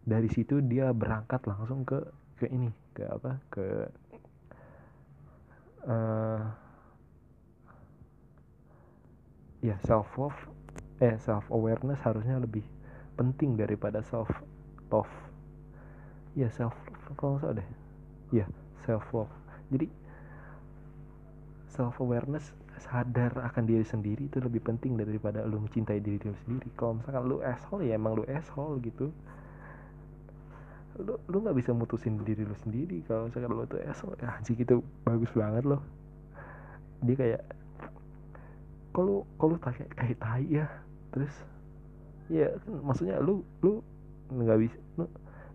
dari 0.07 0.31
situ 0.31 0.63
dia 0.63 0.95
berangkat 0.95 1.43
langsung 1.45 1.83
ke 1.83 1.99
ke 2.39 2.49
ini 2.49 2.73
ke 2.97 3.05
apa 3.05 3.33
ke 3.53 3.67
uh, 5.85 6.70
ya 9.61 9.77
self 9.85 10.09
love 10.17 10.37
eh 11.01 11.17
self 11.21 11.45
awareness 11.53 12.01
harusnya 12.05 12.41
lebih 12.41 12.65
penting 13.17 13.57
daripada 13.57 14.01
self 14.05 14.29
love 14.89 15.13
ya 16.37 16.49
self 16.53 16.77
love 16.89 17.05
kalau 17.17 17.37
nggak 17.37 17.61
deh. 17.61 17.69
Ya 18.31 18.47
self 18.87 19.05
love 19.13 19.33
jadi 19.71 19.87
self 21.71 21.97
awareness 22.03 22.51
sadar 22.81 23.31
akan 23.39 23.69
diri 23.69 23.87
sendiri 23.87 24.27
itu 24.27 24.43
lebih 24.43 24.65
penting 24.65 24.99
daripada 24.99 25.47
lu 25.47 25.63
mencintai 25.63 26.01
diri 26.03 26.19
lu 26.27 26.37
sendiri. 26.45 26.69
Kalau 26.75 26.99
misalkan 26.99 27.25
lu 27.29 27.39
asshole 27.45 27.87
ya 27.87 27.95
emang 27.95 28.19
lu 28.19 28.25
asshole 28.27 28.83
gitu. 28.83 29.15
Lu 30.99 31.15
lu 31.31 31.37
nggak 31.45 31.57
bisa 31.57 31.71
mutusin 31.77 32.19
diri 32.25 32.43
lu 32.43 32.57
sendiri. 32.57 33.05
Kalau 33.07 33.31
misalkan 33.31 33.53
lu 33.53 33.65
tuh 33.69 33.79
asshole 33.87 34.19
ya 34.19 34.35
sih 34.43 34.57
gitu 34.59 34.83
bagus 35.07 35.31
banget 35.37 35.65
loh. 35.69 35.85
Dia 37.05 37.17
kayak 37.17 37.43
kalau 38.91 39.27
kalau 39.39 39.57
kayak 39.59 39.91
kayak 39.95 40.19
tai 40.19 40.47
ya? 40.47 40.67
Terus 41.15 41.35
ya 42.31 42.47
maksudnya 42.87 43.19
lu 43.19 43.43
lu 43.63 43.83
nggak 44.31 44.59
bisa 44.63 44.79
lu 44.99 45.05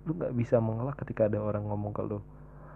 lu 0.06 0.12
nggak 0.20 0.34
bisa 0.36 0.56
mengelak 0.60 1.00
ketika 1.02 1.32
ada 1.32 1.40
orang 1.40 1.64
ngomong 1.66 1.96
ke 1.96 2.04
lu 2.04 2.20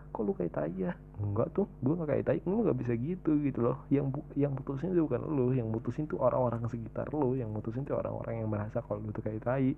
kok 0.10 0.26
lu 0.26 0.34
kayak 0.34 0.54
tai 0.56 0.74
ya? 0.74 0.98
Enggak 1.22 1.54
tuh 1.54 1.70
gue 1.86 1.94
nggak 1.94 2.10
kayak 2.10 2.26
tai 2.26 2.40
lu 2.50 2.66
nggak 2.66 2.78
bisa 2.82 2.94
gitu 2.98 3.32
gitu 3.46 3.60
loh. 3.62 3.78
Yang 3.94 4.26
yang 4.34 4.58
putusin 4.58 4.96
itu 4.96 5.06
bukan 5.06 5.22
lu 5.30 5.54
yang 5.54 5.70
putusin 5.70 6.10
tuh 6.10 6.18
orang-orang 6.18 6.66
sekitar 6.66 7.08
lu 7.14 7.38
yang 7.38 7.54
putusin 7.54 7.86
tuh 7.86 8.00
orang-orang 8.02 8.42
yang 8.42 8.50
merasa 8.50 8.82
kalau 8.82 9.04
lu 9.06 9.14
tuh 9.14 9.22
kayak 9.22 9.46
tai. 9.46 9.78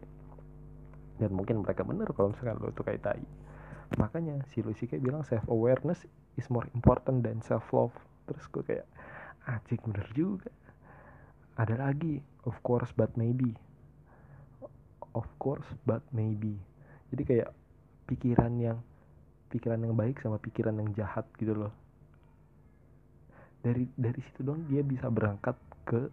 Dan 1.20 1.38
mungkin 1.38 1.62
mereka 1.62 1.84
bener 1.84 2.10
kalau 2.16 2.32
misalkan 2.32 2.58
lu 2.64 2.72
tuh 2.72 2.88
kayak 2.88 3.04
tai. 3.04 3.24
Makanya 4.00 4.40
si 4.48 4.64
Lucy 4.64 4.88
kayak 4.88 5.04
bilang 5.04 5.28
self 5.28 5.44
awareness 5.52 6.08
is 6.40 6.48
more 6.48 6.64
important 6.72 7.28
than 7.28 7.44
self 7.44 7.68
love 7.76 7.92
terus 8.30 8.48
gue 8.48 8.64
kayak 8.64 8.88
acik 9.50 9.82
bener 9.84 10.08
juga 10.16 10.48
ada 11.62 11.78
lagi. 11.78 12.18
Of 12.50 12.58
course 12.66 12.90
but 12.98 13.14
maybe. 13.14 13.54
Of 15.14 15.30
course 15.38 15.68
but 15.86 16.02
maybe. 16.10 16.58
Jadi 17.14 17.24
kayak 17.28 17.50
pikiran 18.10 18.54
yang 18.58 18.78
pikiran 19.52 19.84
yang 19.84 19.94
baik 19.94 20.18
sama 20.24 20.42
pikiran 20.42 20.74
yang 20.80 20.90
jahat 20.98 21.28
gitu 21.38 21.54
loh. 21.54 21.74
Dari 23.62 23.86
dari 23.94 24.20
situ 24.26 24.42
dong 24.42 24.66
dia 24.66 24.82
bisa 24.82 25.06
berangkat 25.12 25.54
ke 25.86 26.10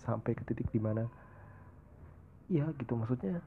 sampai 0.00 0.32
ke 0.32 0.42
titik 0.48 0.70
di 0.72 0.80
mana 0.80 1.04
ya 2.48 2.64
gitu. 2.80 2.96
Maksudnya 2.96 3.42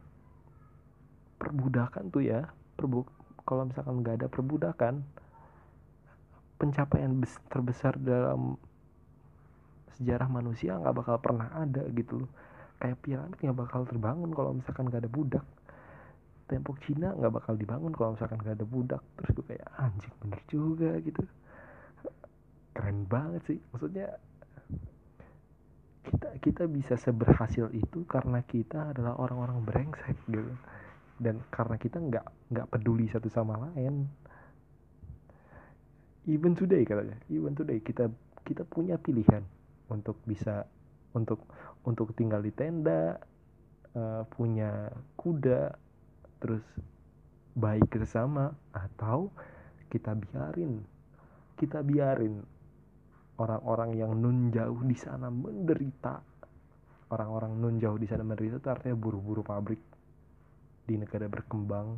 perbudakan 1.42 2.14
tuh 2.14 2.24
ya. 2.24 2.46
Perbu 2.78 3.04
kalau 3.48 3.66
misalkan 3.66 4.06
nggak 4.06 4.16
ada 4.22 4.28
perbudakan 4.30 5.02
pencapaian 6.60 7.16
terbesar 7.48 7.96
dalam 7.98 8.60
sejarah 10.00 10.32
manusia 10.32 10.80
nggak 10.80 10.96
bakal 10.96 11.20
pernah 11.20 11.52
ada 11.60 11.84
gitu 11.92 12.24
loh. 12.24 12.32
Kayak 12.80 12.98
piramid 13.04 13.36
nggak 13.36 13.60
bakal 13.60 13.84
terbangun 13.84 14.32
kalau 14.32 14.56
misalkan 14.56 14.88
nggak 14.88 15.04
ada 15.04 15.12
budak. 15.12 15.46
Tembok 16.48 16.80
Cina 16.88 17.12
nggak 17.14 17.34
bakal 17.36 17.54
dibangun 17.60 17.92
kalau 17.92 18.16
misalkan 18.16 18.40
nggak 18.40 18.56
ada 18.56 18.66
budak. 18.66 19.04
Terus 19.20 19.30
gue 19.36 19.46
kayak 19.54 19.68
anjing 19.76 20.16
bener 20.24 20.42
juga 20.48 20.92
gitu. 21.04 21.22
Keren 22.72 23.00
banget 23.12 23.44
sih. 23.52 23.60
Maksudnya 23.76 24.08
kita 26.08 26.30
kita 26.40 26.64
bisa 26.72 26.96
seberhasil 26.96 27.68
itu 27.76 28.08
karena 28.08 28.40
kita 28.48 28.96
adalah 28.96 29.20
orang-orang 29.20 29.60
brengsek 29.68 30.16
gitu. 30.32 30.56
Dan 31.20 31.44
karena 31.52 31.76
kita 31.76 32.00
nggak 32.00 32.56
nggak 32.56 32.68
peduli 32.72 33.12
satu 33.12 33.28
sama 33.28 33.60
lain. 33.60 34.08
Even 36.32 36.56
today 36.56 36.88
katanya. 36.88 37.20
Even 37.28 37.52
today 37.52 37.84
kita 37.84 38.08
kita 38.48 38.64
punya 38.64 38.96
pilihan 38.96 39.59
untuk 39.90 40.22
bisa 40.26 40.66
untuk 41.18 41.42
untuk 41.86 42.14
tinggal 42.14 42.46
di 42.46 42.54
tenda 42.54 43.18
uh, 43.98 44.24
punya 44.30 44.94
kuda 45.18 45.74
terus 46.40 46.64
baik 47.58 47.92
sesama 47.98 48.54
atau 48.72 49.34
kita 49.90 50.14
biarin 50.14 50.86
kita 51.60 51.84
biarin 51.84 52.40
orang-orang 53.40 53.96
yang 53.96 54.12
nun 54.16 54.52
jauh 54.52 54.84
di 54.84 54.96
sana 54.96 55.32
menderita. 55.32 56.20
Orang-orang 57.10 57.58
nun 57.58 57.76
jauh 57.82 57.98
di 57.98 58.06
sana 58.06 58.22
menderita 58.22 58.62
itu 58.62 58.70
artinya 58.70 58.96
buru-buru 58.96 59.42
pabrik 59.42 59.82
di 60.86 60.96
negara 61.00 61.26
berkembang 61.26 61.98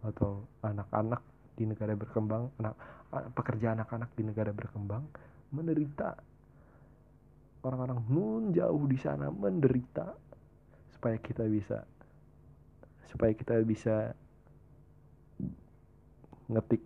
atau 0.00 0.42
anak-anak 0.64 1.22
di 1.54 1.68
negara 1.68 1.92
berkembang 1.92 2.48
anak 2.62 2.74
pekerja 3.36 3.76
anak-anak 3.76 4.10
di 4.16 4.22
negara 4.24 4.50
berkembang 4.54 5.04
menderita 5.52 6.16
orang-orang 7.60 8.00
nun 8.08 8.44
jauh 8.56 8.84
di 8.88 8.96
sana 8.96 9.28
menderita 9.28 10.16
supaya 10.96 11.16
kita 11.20 11.44
bisa 11.48 11.84
supaya 13.10 13.32
kita 13.34 13.58
bisa 13.66 14.14
ngetik 16.50 16.82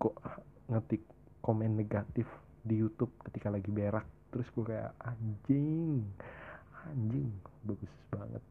kok 0.00 0.14
ngetik 0.70 1.02
komen 1.42 1.74
negatif 1.74 2.26
di 2.62 2.78
YouTube 2.78 3.10
ketika 3.26 3.48
lagi 3.48 3.70
berak. 3.72 4.06
Terus 4.30 4.46
gue 4.54 4.64
kayak 4.64 4.94
anjing 5.02 6.06
anjing 6.86 7.28
bagus 7.66 7.92
banget. 8.12 8.42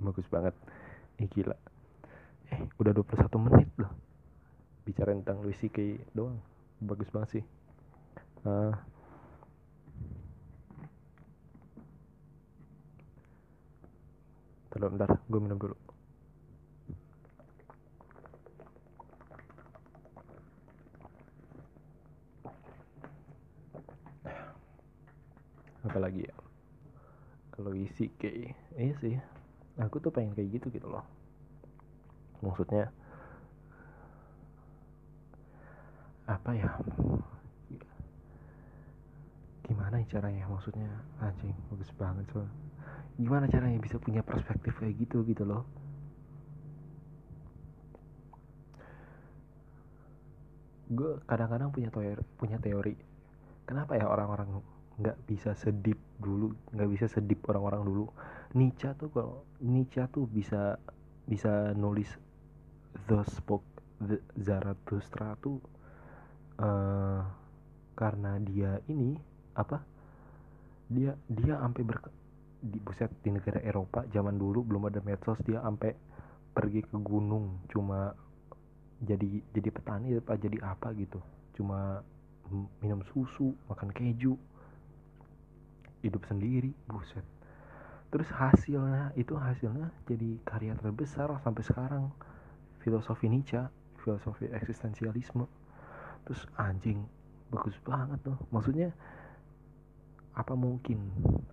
Bagus 0.00 0.26
banget. 0.32 0.54
Eh 1.20 1.28
gila. 1.28 1.56
Eh 2.50 2.60
udah 2.80 2.92
21 2.96 3.46
menit 3.46 3.70
loh. 3.76 3.92
Bicara 4.88 5.12
tentang 5.12 5.44
Louis 5.44 5.58
CK 5.60 6.00
doang. 6.16 6.40
Bagus 6.80 7.12
banget 7.12 7.40
sih. 7.40 7.44
Uh, 8.40 8.72
Bentar, 14.80 14.96
bentar, 14.96 15.12
gue 15.28 15.40
minum 15.44 15.60
dulu. 15.60 15.76
Apa 25.84 26.00
lagi 26.00 26.24
ya? 26.24 26.32
Kalau 27.52 27.76
isi 27.76 28.08
kayak, 28.16 28.56
iya 28.80 28.96
sih. 29.04 29.20
Aku 29.84 30.00
tuh 30.00 30.08
pengen 30.08 30.32
kayak 30.32 30.48
gitu 30.56 30.72
gitu 30.72 30.88
loh. 30.88 31.04
Maksudnya 32.40 32.88
apa 36.24 36.56
ya? 36.56 36.72
Gimana 39.68 40.00
caranya? 40.08 40.48
Maksudnya 40.48 40.88
anjing 41.20 41.52
bagus 41.68 41.92
banget 42.00 42.24
so 42.32 42.40
gimana 43.20 43.44
caranya 43.52 43.76
bisa 43.76 44.00
punya 44.00 44.24
perspektif 44.24 44.72
kayak 44.80 44.96
gitu 44.96 45.20
gitu 45.28 45.44
loh? 45.44 45.68
Gue 50.88 51.20
kadang-kadang 51.28 51.68
punya 51.68 51.92
teori 51.92 52.24
punya 52.40 52.56
teori. 52.56 52.96
Kenapa 53.68 54.00
ya 54.00 54.08
orang-orang 54.08 54.64
nggak 55.00 55.16
bisa 55.24 55.56
sedip 55.56 55.96
dulu 56.20 56.52
nggak 56.72 56.90
bisa 56.90 57.06
sedip 57.12 57.44
orang-orang 57.52 57.84
dulu? 57.84 58.04
Nietzsche 58.56 58.88
tuh 58.96 59.12
kalau 59.12 59.44
Nietzsche 59.60 60.00
tuh 60.08 60.24
bisa 60.24 60.80
bisa 61.28 61.76
nulis 61.76 62.08
The 63.06 63.20
Spoke 63.28 63.68
the 64.00 64.16
Zarathustra 64.40 65.36
tuh 65.44 65.60
uh, 66.56 67.20
karena 67.92 68.40
dia 68.40 68.80
ini 68.88 69.12
apa? 69.52 69.84
Dia 70.88 71.12
dia 71.28 71.60
sampai 71.60 71.84
di 72.60 72.76
buset 72.76 73.08
di 73.24 73.32
negara 73.32 73.58
Eropa 73.64 74.04
zaman 74.12 74.36
dulu 74.36 74.60
belum 74.62 74.92
ada 74.92 75.00
medsos 75.00 75.40
dia 75.48 75.64
sampai 75.64 75.96
pergi 76.52 76.84
ke 76.84 76.96
gunung 77.00 77.64
cuma 77.72 78.12
jadi 79.00 79.40
jadi 79.56 79.68
petani 79.72 80.12
apa 80.20 80.36
jadi 80.36 80.58
apa 80.60 80.92
gitu. 80.92 81.20
Cuma 81.56 82.04
minum 82.84 83.00
susu 83.08 83.56
makan 83.70 83.88
keju 83.96 84.36
hidup 86.04 86.22
sendiri 86.28 86.72
buset. 86.84 87.24
Terus 88.10 88.28
hasilnya 88.34 89.14
itu 89.14 89.38
hasilnya 89.38 89.88
jadi 90.04 90.36
karya 90.44 90.76
terbesar 90.76 91.30
sampai 91.40 91.64
sekarang. 91.64 92.04
Filosofi 92.80 93.28
Nietzsche 93.28 93.60
filosofi 94.00 94.48
eksistensialisme. 94.52 95.44
Terus 96.28 96.42
anjing 96.60 97.04
bagus 97.48 97.76
banget 97.84 98.20
tuh. 98.24 98.36
Maksudnya 98.52 98.92
apa 100.36 100.54
mungkin? 100.54 100.98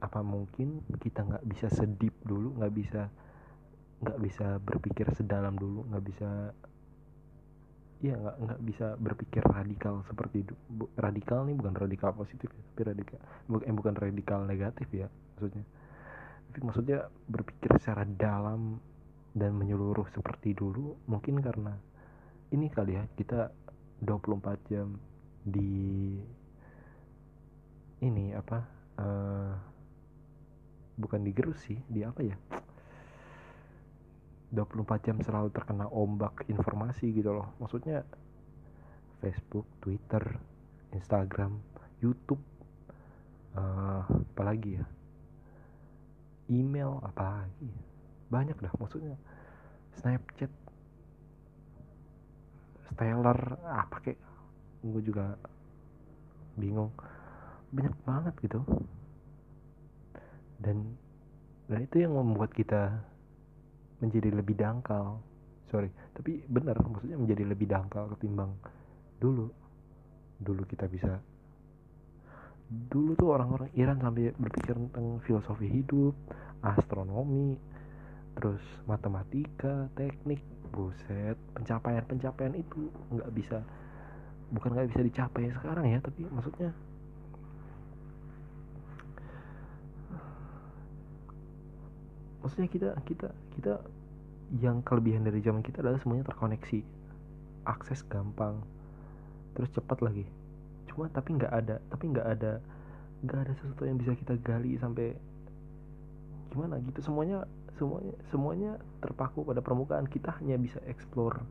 Apa 0.02 0.22
mungkin 0.22 0.86
kita 1.02 1.26
nggak 1.26 1.46
bisa 1.48 1.68
sedip 1.72 2.14
dulu 2.24 2.58
nggak 2.62 2.74
bisa 2.74 3.02
nggak 3.98 4.20
bisa 4.22 4.62
berpikir 4.62 5.10
sedalam 5.18 5.58
dulu 5.58 5.90
nggak 5.90 6.06
bisa 6.06 6.54
Iya 7.98 8.14
nggak 8.14 8.38
nggak 8.46 8.62
bisa 8.62 8.88
berpikir 9.02 9.42
radikal 9.42 10.06
seperti 10.06 10.46
itu 10.46 10.54
radikal 11.02 11.50
nih 11.50 11.58
bukan 11.58 11.74
radikal 11.74 12.14
positif 12.14 12.54
ya, 12.54 12.62
tapi 12.62 12.82
radikal 12.94 13.20
bukan 13.50 13.66
eh, 13.66 13.74
bukan 13.74 13.96
radikal 13.98 14.40
negatif 14.46 14.86
ya 14.94 15.10
maksudnya. 15.10 15.66
Tapi 16.54 16.60
maksudnya 16.62 17.00
berpikir 17.26 17.74
secara 17.82 18.06
dalam 18.06 18.78
dan 19.34 19.58
menyeluruh 19.58 20.06
seperti 20.14 20.54
dulu 20.54 20.94
mungkin 21.10 21.42
karena 21.42 21.74
ini 22.54 22.70
kali 22.70 23.02
ya 23.02 23.04
kita 23.18 23.50
24 24.06 24.70
jam 24.70 24.94
di 25.42 26.22
ini 28.02 28.34
apa 28.34 28.58
uh, 29.02 29.54
bukan 30.98 31.22
digerus 31.26 31.62
sih 31.66 31.78
di 31.90 32.02
apa 32.02 32.22
ya 32.26 32.38
24 34.54 35.06
jam 35.06 35.18
selalu 35.20 35.52
terkena 35.52 35.92
ombak 35.92 36.48
informasi 36.48 37.12
gitu 37.12 37.36
loh. 37.36 37.52
Maksudnya 37.60 38.08
Facebook, 39.20 39.68
Twitter, 39.84 40.24
Instagram, 40.96 41.60
YouTube 42.00 42.40
uh, 43.60 44.08
apalagi 44.08 44.80
ya 44.80 44.86
email 46.48 47.04
apalagi 47.04 47.72
banyak 48.32 48.56
dah. 48.56 48.72
Maksudnya 48.80 49.20
Snapchat 50.00 50.52
Stellar 52.88 53.60
apa 53.68 54.00
kayak 54.00 54.22
gue 54.80 55.02
juga 55.04 55.36
bingung 56.56 56.96
banyak 57.74 57.96
banget 58.08 58.34
gitu. 58.44 58.60
Dan 60.58 60.98
dan 61.68 61.80
itu 61.84 62.04
yang 62.04 62.16
membuat 62.16 62.56
kita 62.56 63.04
menjadi 64.00 64.30
lebih 64.32 64.56
dangkal. 64.56 65.20
Sorry 65.68 65.92
tapi 66.16 66.42
benar 66.48 66.80
maksudnya 66.80 67.20
menjadi 67.20 67.44
lebih 67.44 67.68
dangkal 67.68 68.08
ketimbang 68.16 68.56
dulu. 69.20 69.52
Dulu 70.38 70.64
kita 70.70 70.86
bisa 70.88 71.20
dulu 72.68 73.16
tuh 73.16 73.32
orang-orang 73.32 73.72
Iran 73.80 73.96
sampai 74.04 74.36
berpikir 74.36 74.76
tentang 74.76 75.24
filosofi 75.24 75.72
hidup 75.72 76.12
astronomi 76.60 77.56
terus 78.36 78.62
matematika 78.86 79.88
teknik 79.96 80.44
buset 80.70 81.40
pencapaian-pencapaian 81.56 82.54
itu 82.60 82.92
nggak 83.16 83.32
bisa 83.32 83.64
bukan 84.52 84.76
nggak 84.76 84.88
bisa 84.94 85.02
dicapai 85.02 85.50
sekarang 85.56 85.86
ya 85.90 86.00
tapi 86.04 86.28
maksudnya 86.28 86.76
maksudnya 92.48 92.72
kita 92.72 92.90
kita 93.04 93.28
kita 93.60 93.74
yang 94.64 94.80
kelebihan 94.88 95.28
dari 95.28 95.44
zaman 95.44 95.60
kita 95.60 95.84
adalah 95.84 96.00
semuanya 96.00 96.32
terkoneksi. 96.32 96.80
Akses 97.68 98.00
gampang. 98.08 98.64
Terus 99.52 99.68
cepat 99.76 100.00
lagi. 100.00 100.24
Cuma 100.88 101.12
tapi 101.12 101.36
nggak 101.36 101.52
ada 101.52 101.84
tapi 101.92 102.08
nggak 102.08 102.28
ada 102.40 102.64
nggak 103.28 103.40
ada 103.44 103.54
sesuatu 103.60 103.84
yang 103.84 104.00
bisa 104.00 104.16
kita 104.16 104.40
gali 104.40 104.80
sampai 104.80 105.12
gimana 106.56 106.80
gitu. 106.88 107.04
Semuanya 107.04 107.44
semuanya 107.76 108.16
semuanya 108.32 108.72
terpaku 109.04 109.44
pada 109.44 109.60
permukaan. 109.60 110.08
Kita 110.08 110.32
hanya 110.40 110.56
bisa 110.56 110.80
explore 110.88 111.44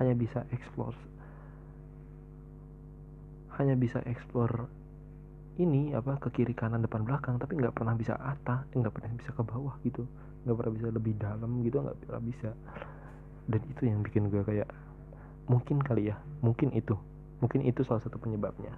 hanya 0.00 0.16
bisa 0.16 0.48
explore 0.48 0.96
hanya 3.60 3.76
bisa 3.76 4.00
explore 4.08 4.72
ini 5.60 5.92
apa 5.92 6.16
ke 6.16 6.32
kiri 6.32 6.56
kanan 6.56 6.80
depan 6.80 7.04
belakang 7.04 7.36
tapi 7.36 7.60
nggak 7.60 7.76
pernah 7.76 7.92
bisa 7.92 8.16
atas 8.16 8.64
nggak 8.72 8.88
pernah 8.88 9.12
bisa 9.12 9.30
ke 9.36 9.42
bawah 9.44 9.74
gitu. 9.84 10.08
Nggak 10.48 10.56
pernah 10.56 10.72
bisa 10.72 10.86
lebih 10.88 11.14
dalam 11.20 11.50
gitu 11.60 11.76
nggak 11.84 11.98
pernah 12.08 12.22
bisa. 12.24 12.50
Dan 13.44 13.60
itu 13.68 13.82
yang 13.84 14.00
bikin 14.00 14.32
gue 14.32 14.42
kayak 14.46 14.68
mungkin 15.50 15.82
kali 15.84 16.08
ya 16.08 16.16
mungkin 16.40 16.72
itu. 16.72 16.96
Mungkin 17.44 17.66
itu 17.68 17.84
salah 17.84 18.00
satu 18.00 18.16
penyebabnya. 18.16 18.72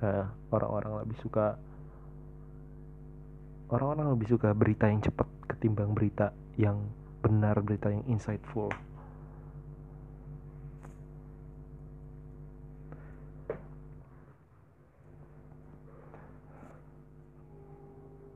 Orang 0.00 0.32
orang-orang 0.48 1.04
lebih 1.04 1.18
suka 1.20 1.60
orang-orang 3.68 4.16
lebih 4.16 4.28
suka 4.32 4.56
berita 4.56 4.88
yang 4.88 5.04
cepat 5.04 5.28
ketimbang 5.46 5.92
berita 5.92 6.32
yang 6.56 6.80
benar 7.20 7.60
berita 7.60 7.92
yang 7.92 8.02
insightful 8.08 8.72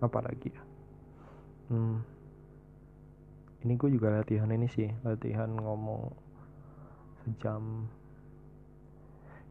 apa 0.04 0.20
lagi 0.20 0.52
ya? 0.52 0.62
Hmm, 1.72 2.04
ini 3.64 3.72
gue 3.80 3.90
juga 3.96 4.12
latihan 4.12 4.52
ini 4.52 4.68
sih 4.68 4.92
latihan 5.00 5.48
ngomong 5.48 6.12
sejam. 7.24 7.88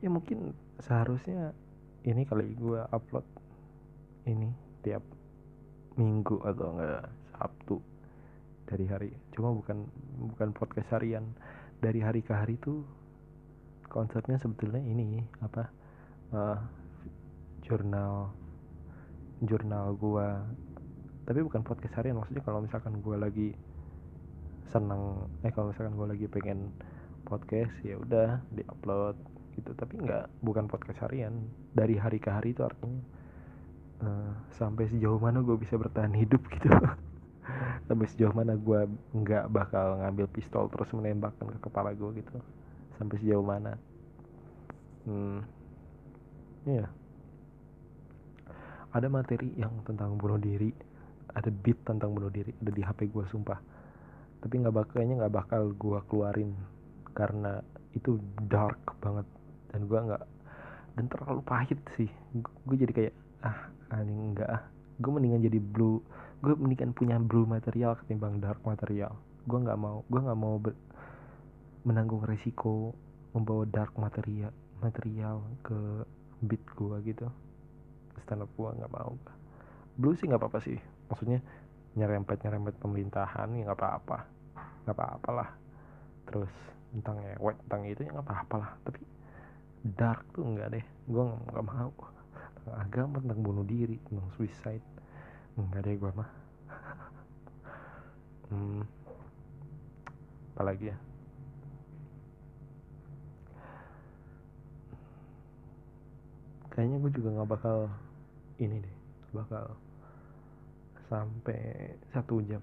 Ya 0.06 0.14
mungkin 0.14 0.54
seharusnya 0.78 1.58
ini 2.06 2.22
kali 2.28 2.54
gue 2.54 2.86
upload 2.94 3.26
ini 4.30 4.54
tiap 4.86 5.02
minggu 5.98 6.44
atau 6.46 6.78
enggak 6.78 7.10
sabtu 7.34 7.78
dari 8.70 8.86
hari. 8.86 9.10
Cuma 9.34 9.50
bukan 9.50 9.90
bukan 10.30 10.50
podcast 10.54 10.94
harian. 10.94 11.26
Dari 11.84 12.00
hari 12.00 12.24
ke 12.24 12.32
hari 12.32 12.56
tuh 12.62 12.86
konsepnya 13.92 14.40
sebetulnya 14.40 14.80
ini 14.80 15.20
apa 15.44 15.68
uh, 16.32 16.58
jurnal 17.62 18.32
jurnal 19.42 19.98
gua. 19.98 20.46
Tapi 21.24 21.40
bukan 21.42 21.64
podcast 21.64 21.96
harian 21.98 22.20
maksudnya 22.20 22.44
kalau 22.44 22.60
misalkan 22.62 23.00
gua 23.00 23.18
lagi 23.18 23.56
seneng 24.70 25.30
eh 25.46 25.52
kalau 25.54 25.72
misalkan 25.72 25.96
gua 25.96 26.12
lagi 26.12 26.26
pengen 26.28 26.74
podcast 27.24 27.74
ya 27.82 27.98
udah 27.98 28.44
diupload 28.54 29.16
gitu. 29.58 29.72
Tapi 29.74 29.94
nggak 30.04 30.44
bukan 30.44 30.70
podcast 30.70 31.02
harian. 31.08 31.48
Dari 31.74 31.98
hari 31.98 32.20
ke 32.20 32.30
hari 32.30 32.54
itu 32.54 32.62
artinya 32.62 33.02
uh, 34.04 34.32
sampai 34.60 34.92
sejauh 34.92 35.18
mana 35.18 35.40
gue 35.42 35.56
bisa 35.56 35.80
bertahan 35.80 36.14
hidup 36.14 36.44
gitu. 36.52 36.70
Sampai 37.88 38.08
sejauh 38.08 38.32
mana 38.32 38.56
gue 38.56 38.88
nggak 39.12 39.52
bakal 39.52 40.00
ngambil 40.00 40.32
pistol 40.32 40.72
terus 40.72 40.88
menembakkan 40.96 41.52
ke 41.52 41.60
kepala 41.60 41.92
gue 41.92 42.24
gitu. 42.24 42.40
Sampai 42.96 43.20
sejauh 43.20 43.44
mana. 43.44 43.76
Hmm. 45.04 45.44
Ya 46.64 46.88
yeah 46.88 47.03
ada 48.94 49.10
materi 49.10 49.50
yang 49.58 49.74
tentang 49.84 50.16
bunuh 50.22 50.38
diri 50.38 50.70
ada 51.34 51.50
beat 51.50 51.82
tentang 51.82 52.14
bunuh 52.14 52.30
diri 52.30 52.54
ada 52.62 52.72
di 52.72 52.82
HP 52.86 53.10
gue 53.10 53.26
sumpah. 53.34 53.58
Tapi 54.44 54.54
nggak 54.54 54.76
bakal 54.76 54.92
kayaknya 55.02 55.26
nggak 55.26 55.34
bakal 55.34 55.62
gue 55.74 56.00
keluarin 56.06 56.54
karena 57.18 57.58
itu 57.98 58.22
dark 58.46 58.80
banget. 59.02 59.26
Dan 59.74 59.90
gue 59.90 60.00
nggak 60.00 60.24
dan 60.94 61.06
terlalu 61.10 61.42
pahit 61.42 61.80
sih. 61.98 62.10
Gue 62.38 62.76
jadi 62.78 62.94
kayak 62.94 63.14
ah 63.42 63.60
anjing 63.98 64.34
enggak 64.34 64.50
ah. 64.50 64.62
Gue 65.02 65.10
mendingan 65.10 65.42
jadi 65.42 65.58
blue 65.58 65.98
gue 66.44 66.54
mendingan 66.54 66.94
punya 66.94 67.18
blue 67.18 67.50
material 67.50 67.98
ketimbang 68.06 68.38
dark 68.38 68.62
material. 68.62 69.18
Gue 69.50 69.58
nggak 69.58 69.80
mau 69.80 70.06
gue 70.06 70.22
nggak 70.22 70.40
mau 70.40 70.62
menanggung 71.84 72.22
resiko 72.30 72.94
membawa 73.34 73.66
dark 73.66 73.98
material 73.98 74.54
material 74.80 75.42
ke 75.66 76.06
beat 76.46 76.62
gue 76.76 76.96
gitu 77.08 77.28
stand 78.22 78.46
up 78.46 78.52
gue 78.54 78.70
nggak 78.70 78.94
mau 78.94 79.18
blue 79.98 80.18
sih 80.18 80.26
nggak 80.26 80.42
apa-apa 80.42 80.60
sih. 80.64 80.78
Maksudnya 81.10 81.40
nyerempet 81.94 82.42
nyerempet 82.42 82.76
pemerintahan 82.82 83.50
ya 83.54 83.62
nggak 83.70 83.80
apa-apa. 83.80 84.18
Nggak 84.86 84.98
apa-apa 84.98 85.30
lah. 85.32 85.50
Terus 86.30 86.54
tentang 86.94 87.22
ngewek 87.22 87.58
tentang 87.66 87.82
itu 87.86 88.02
ya 88.06 88.10
nggak 88.18 88.26
apa-apa 88.26 88.56
lah. 88.58 88.72
Tapi 88.86 89.00
dark 89.98 90.26
tuh 90.34 90.44
nggak 90.46 90.70
deh. 90.74 90.86
Gue 91.06 91.24
nggak 91.24 91.66
mau. 91.66 91.94
Tentang 92.58 92.78
agama 92.80 93.16
tentang 93.22 93.40
bunuh 93.46 93.66
diri 93.66 93.98
tentang 94.10 94.30
suicide. 94.34 94.86
Nggak 95.58 95.82
deh 95.86 95.96
gue 95.98 96.12
mah. 96.14 96.30
Hmm, 98.54 98.86
apalagi 100.54 100.94
ya? 100.94 100.98
Kayaknya 106.70 106.98
gue 107.02 107.12
juga 107.18 107.30
nggak 107.34 107.50
bakal 107.50 107.90
ini 108.58 108.78
deh 108.82 108.96
bakal 109.34 109.74
sampai 111.10 111.94
satu 112.14 112.42
jam. 112.46 112.62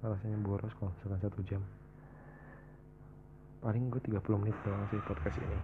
Rasanya 0.00 0.40
boros 0.40 0.72
kalau 0.80 0.92
misalkan 0.96 1.20
satu 1.20 1.40
jam. 1.44 1.62
Paling 3.60 3.92
gue 3.92 4.00
30 4.00 4.40
menit 4.40 4.56
doang 4.64 4.84
sih 4.88 5.00
podcast 5.04 5.36
ini. 5.36 5.58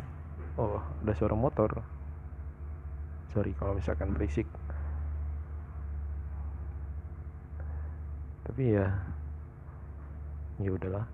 Oh 0.61 0.81
ada 0.81 1.12
suara 1.16 1.33
motor. 1.33 1.81
Sorry 3.33 3.57
kalau 3.57 3.77
misalkan 3.77 4.12
berisik. 4.12 4.49
Tapi 8.45 8.77
ya 8.77 8.92
ya 10.61 10.71
udahlah. 10.73 11.07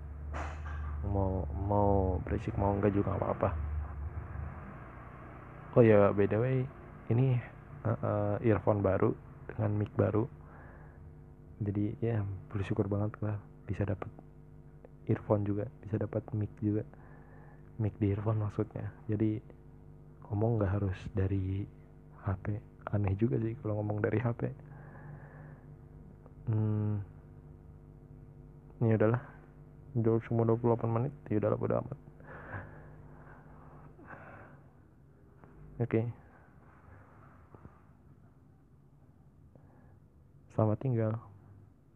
Mau 1.07 1.47
mau 1.67 2.19
berisik 2.23 2.55
mau 2.59 2.75
enggak 2.75 2.95
juga 2.95 3.15
apa 3.15 3.27
apa 3.31 3.49
oh 5.73 5.81
ya 5.81 6.13
by 6.13 6.29
the 6.29 6.37
way 6.37 6.57
ini 7.09 7.41
uh, 7.83 8.37
earphone 8.41 8.79
baru 8.79 9.11
dengan 9.47 9.71
mic 9.75 9.91
baru. 9.95 10.25
Jadi 11.63 11.95
ya 12.03 12.23
bersyukur 12.51 12.91
banget 12.91 13.15
lah 13.23 13.37
bisa 13.63 13.87
dapat 13.87 14.09
earphone 15.07 15.43
juga 15.47 15.67
bisa 15.83 15.99
dapat 15.99 16.23
mic 16.35 16.51
juga. 16.59 16.83
Mic 17.79 17.95
di 17.99 18.11
earphone 18.11 18.43
maksudnya. 18.43 18.91
Jadi 19.07 19.39
ngomong 20.29 20.59
nggak 20.59 20.71
harus 20.71 20.97
dari 21.11 21.67
HP 22.23 22.57
aneh 22.93 23.15
juga 23.19 23.35
sih 23.39 23.55
kalau 23.59 23.79
ngomong 23.79 23.99
dari 24.03 24.19
HP 24.19 24.41
hmm 26.51 26.95
ini 28.83 28.99
udahlah. 28.99 29.23
Jauh 29.93 30.19
cuma 30.27 30.43
28 30.43 30.89
menit 30.89 31.13
ya 31.31 31.39
udahlah 31.39 31.55
bodo 31.55 31.75
amat. 31.79 31.99
Oke. 35.79 35.87
Okay. 35.87 36.22
Selamat 40.53 40.77
tinggal. 40.85 41.32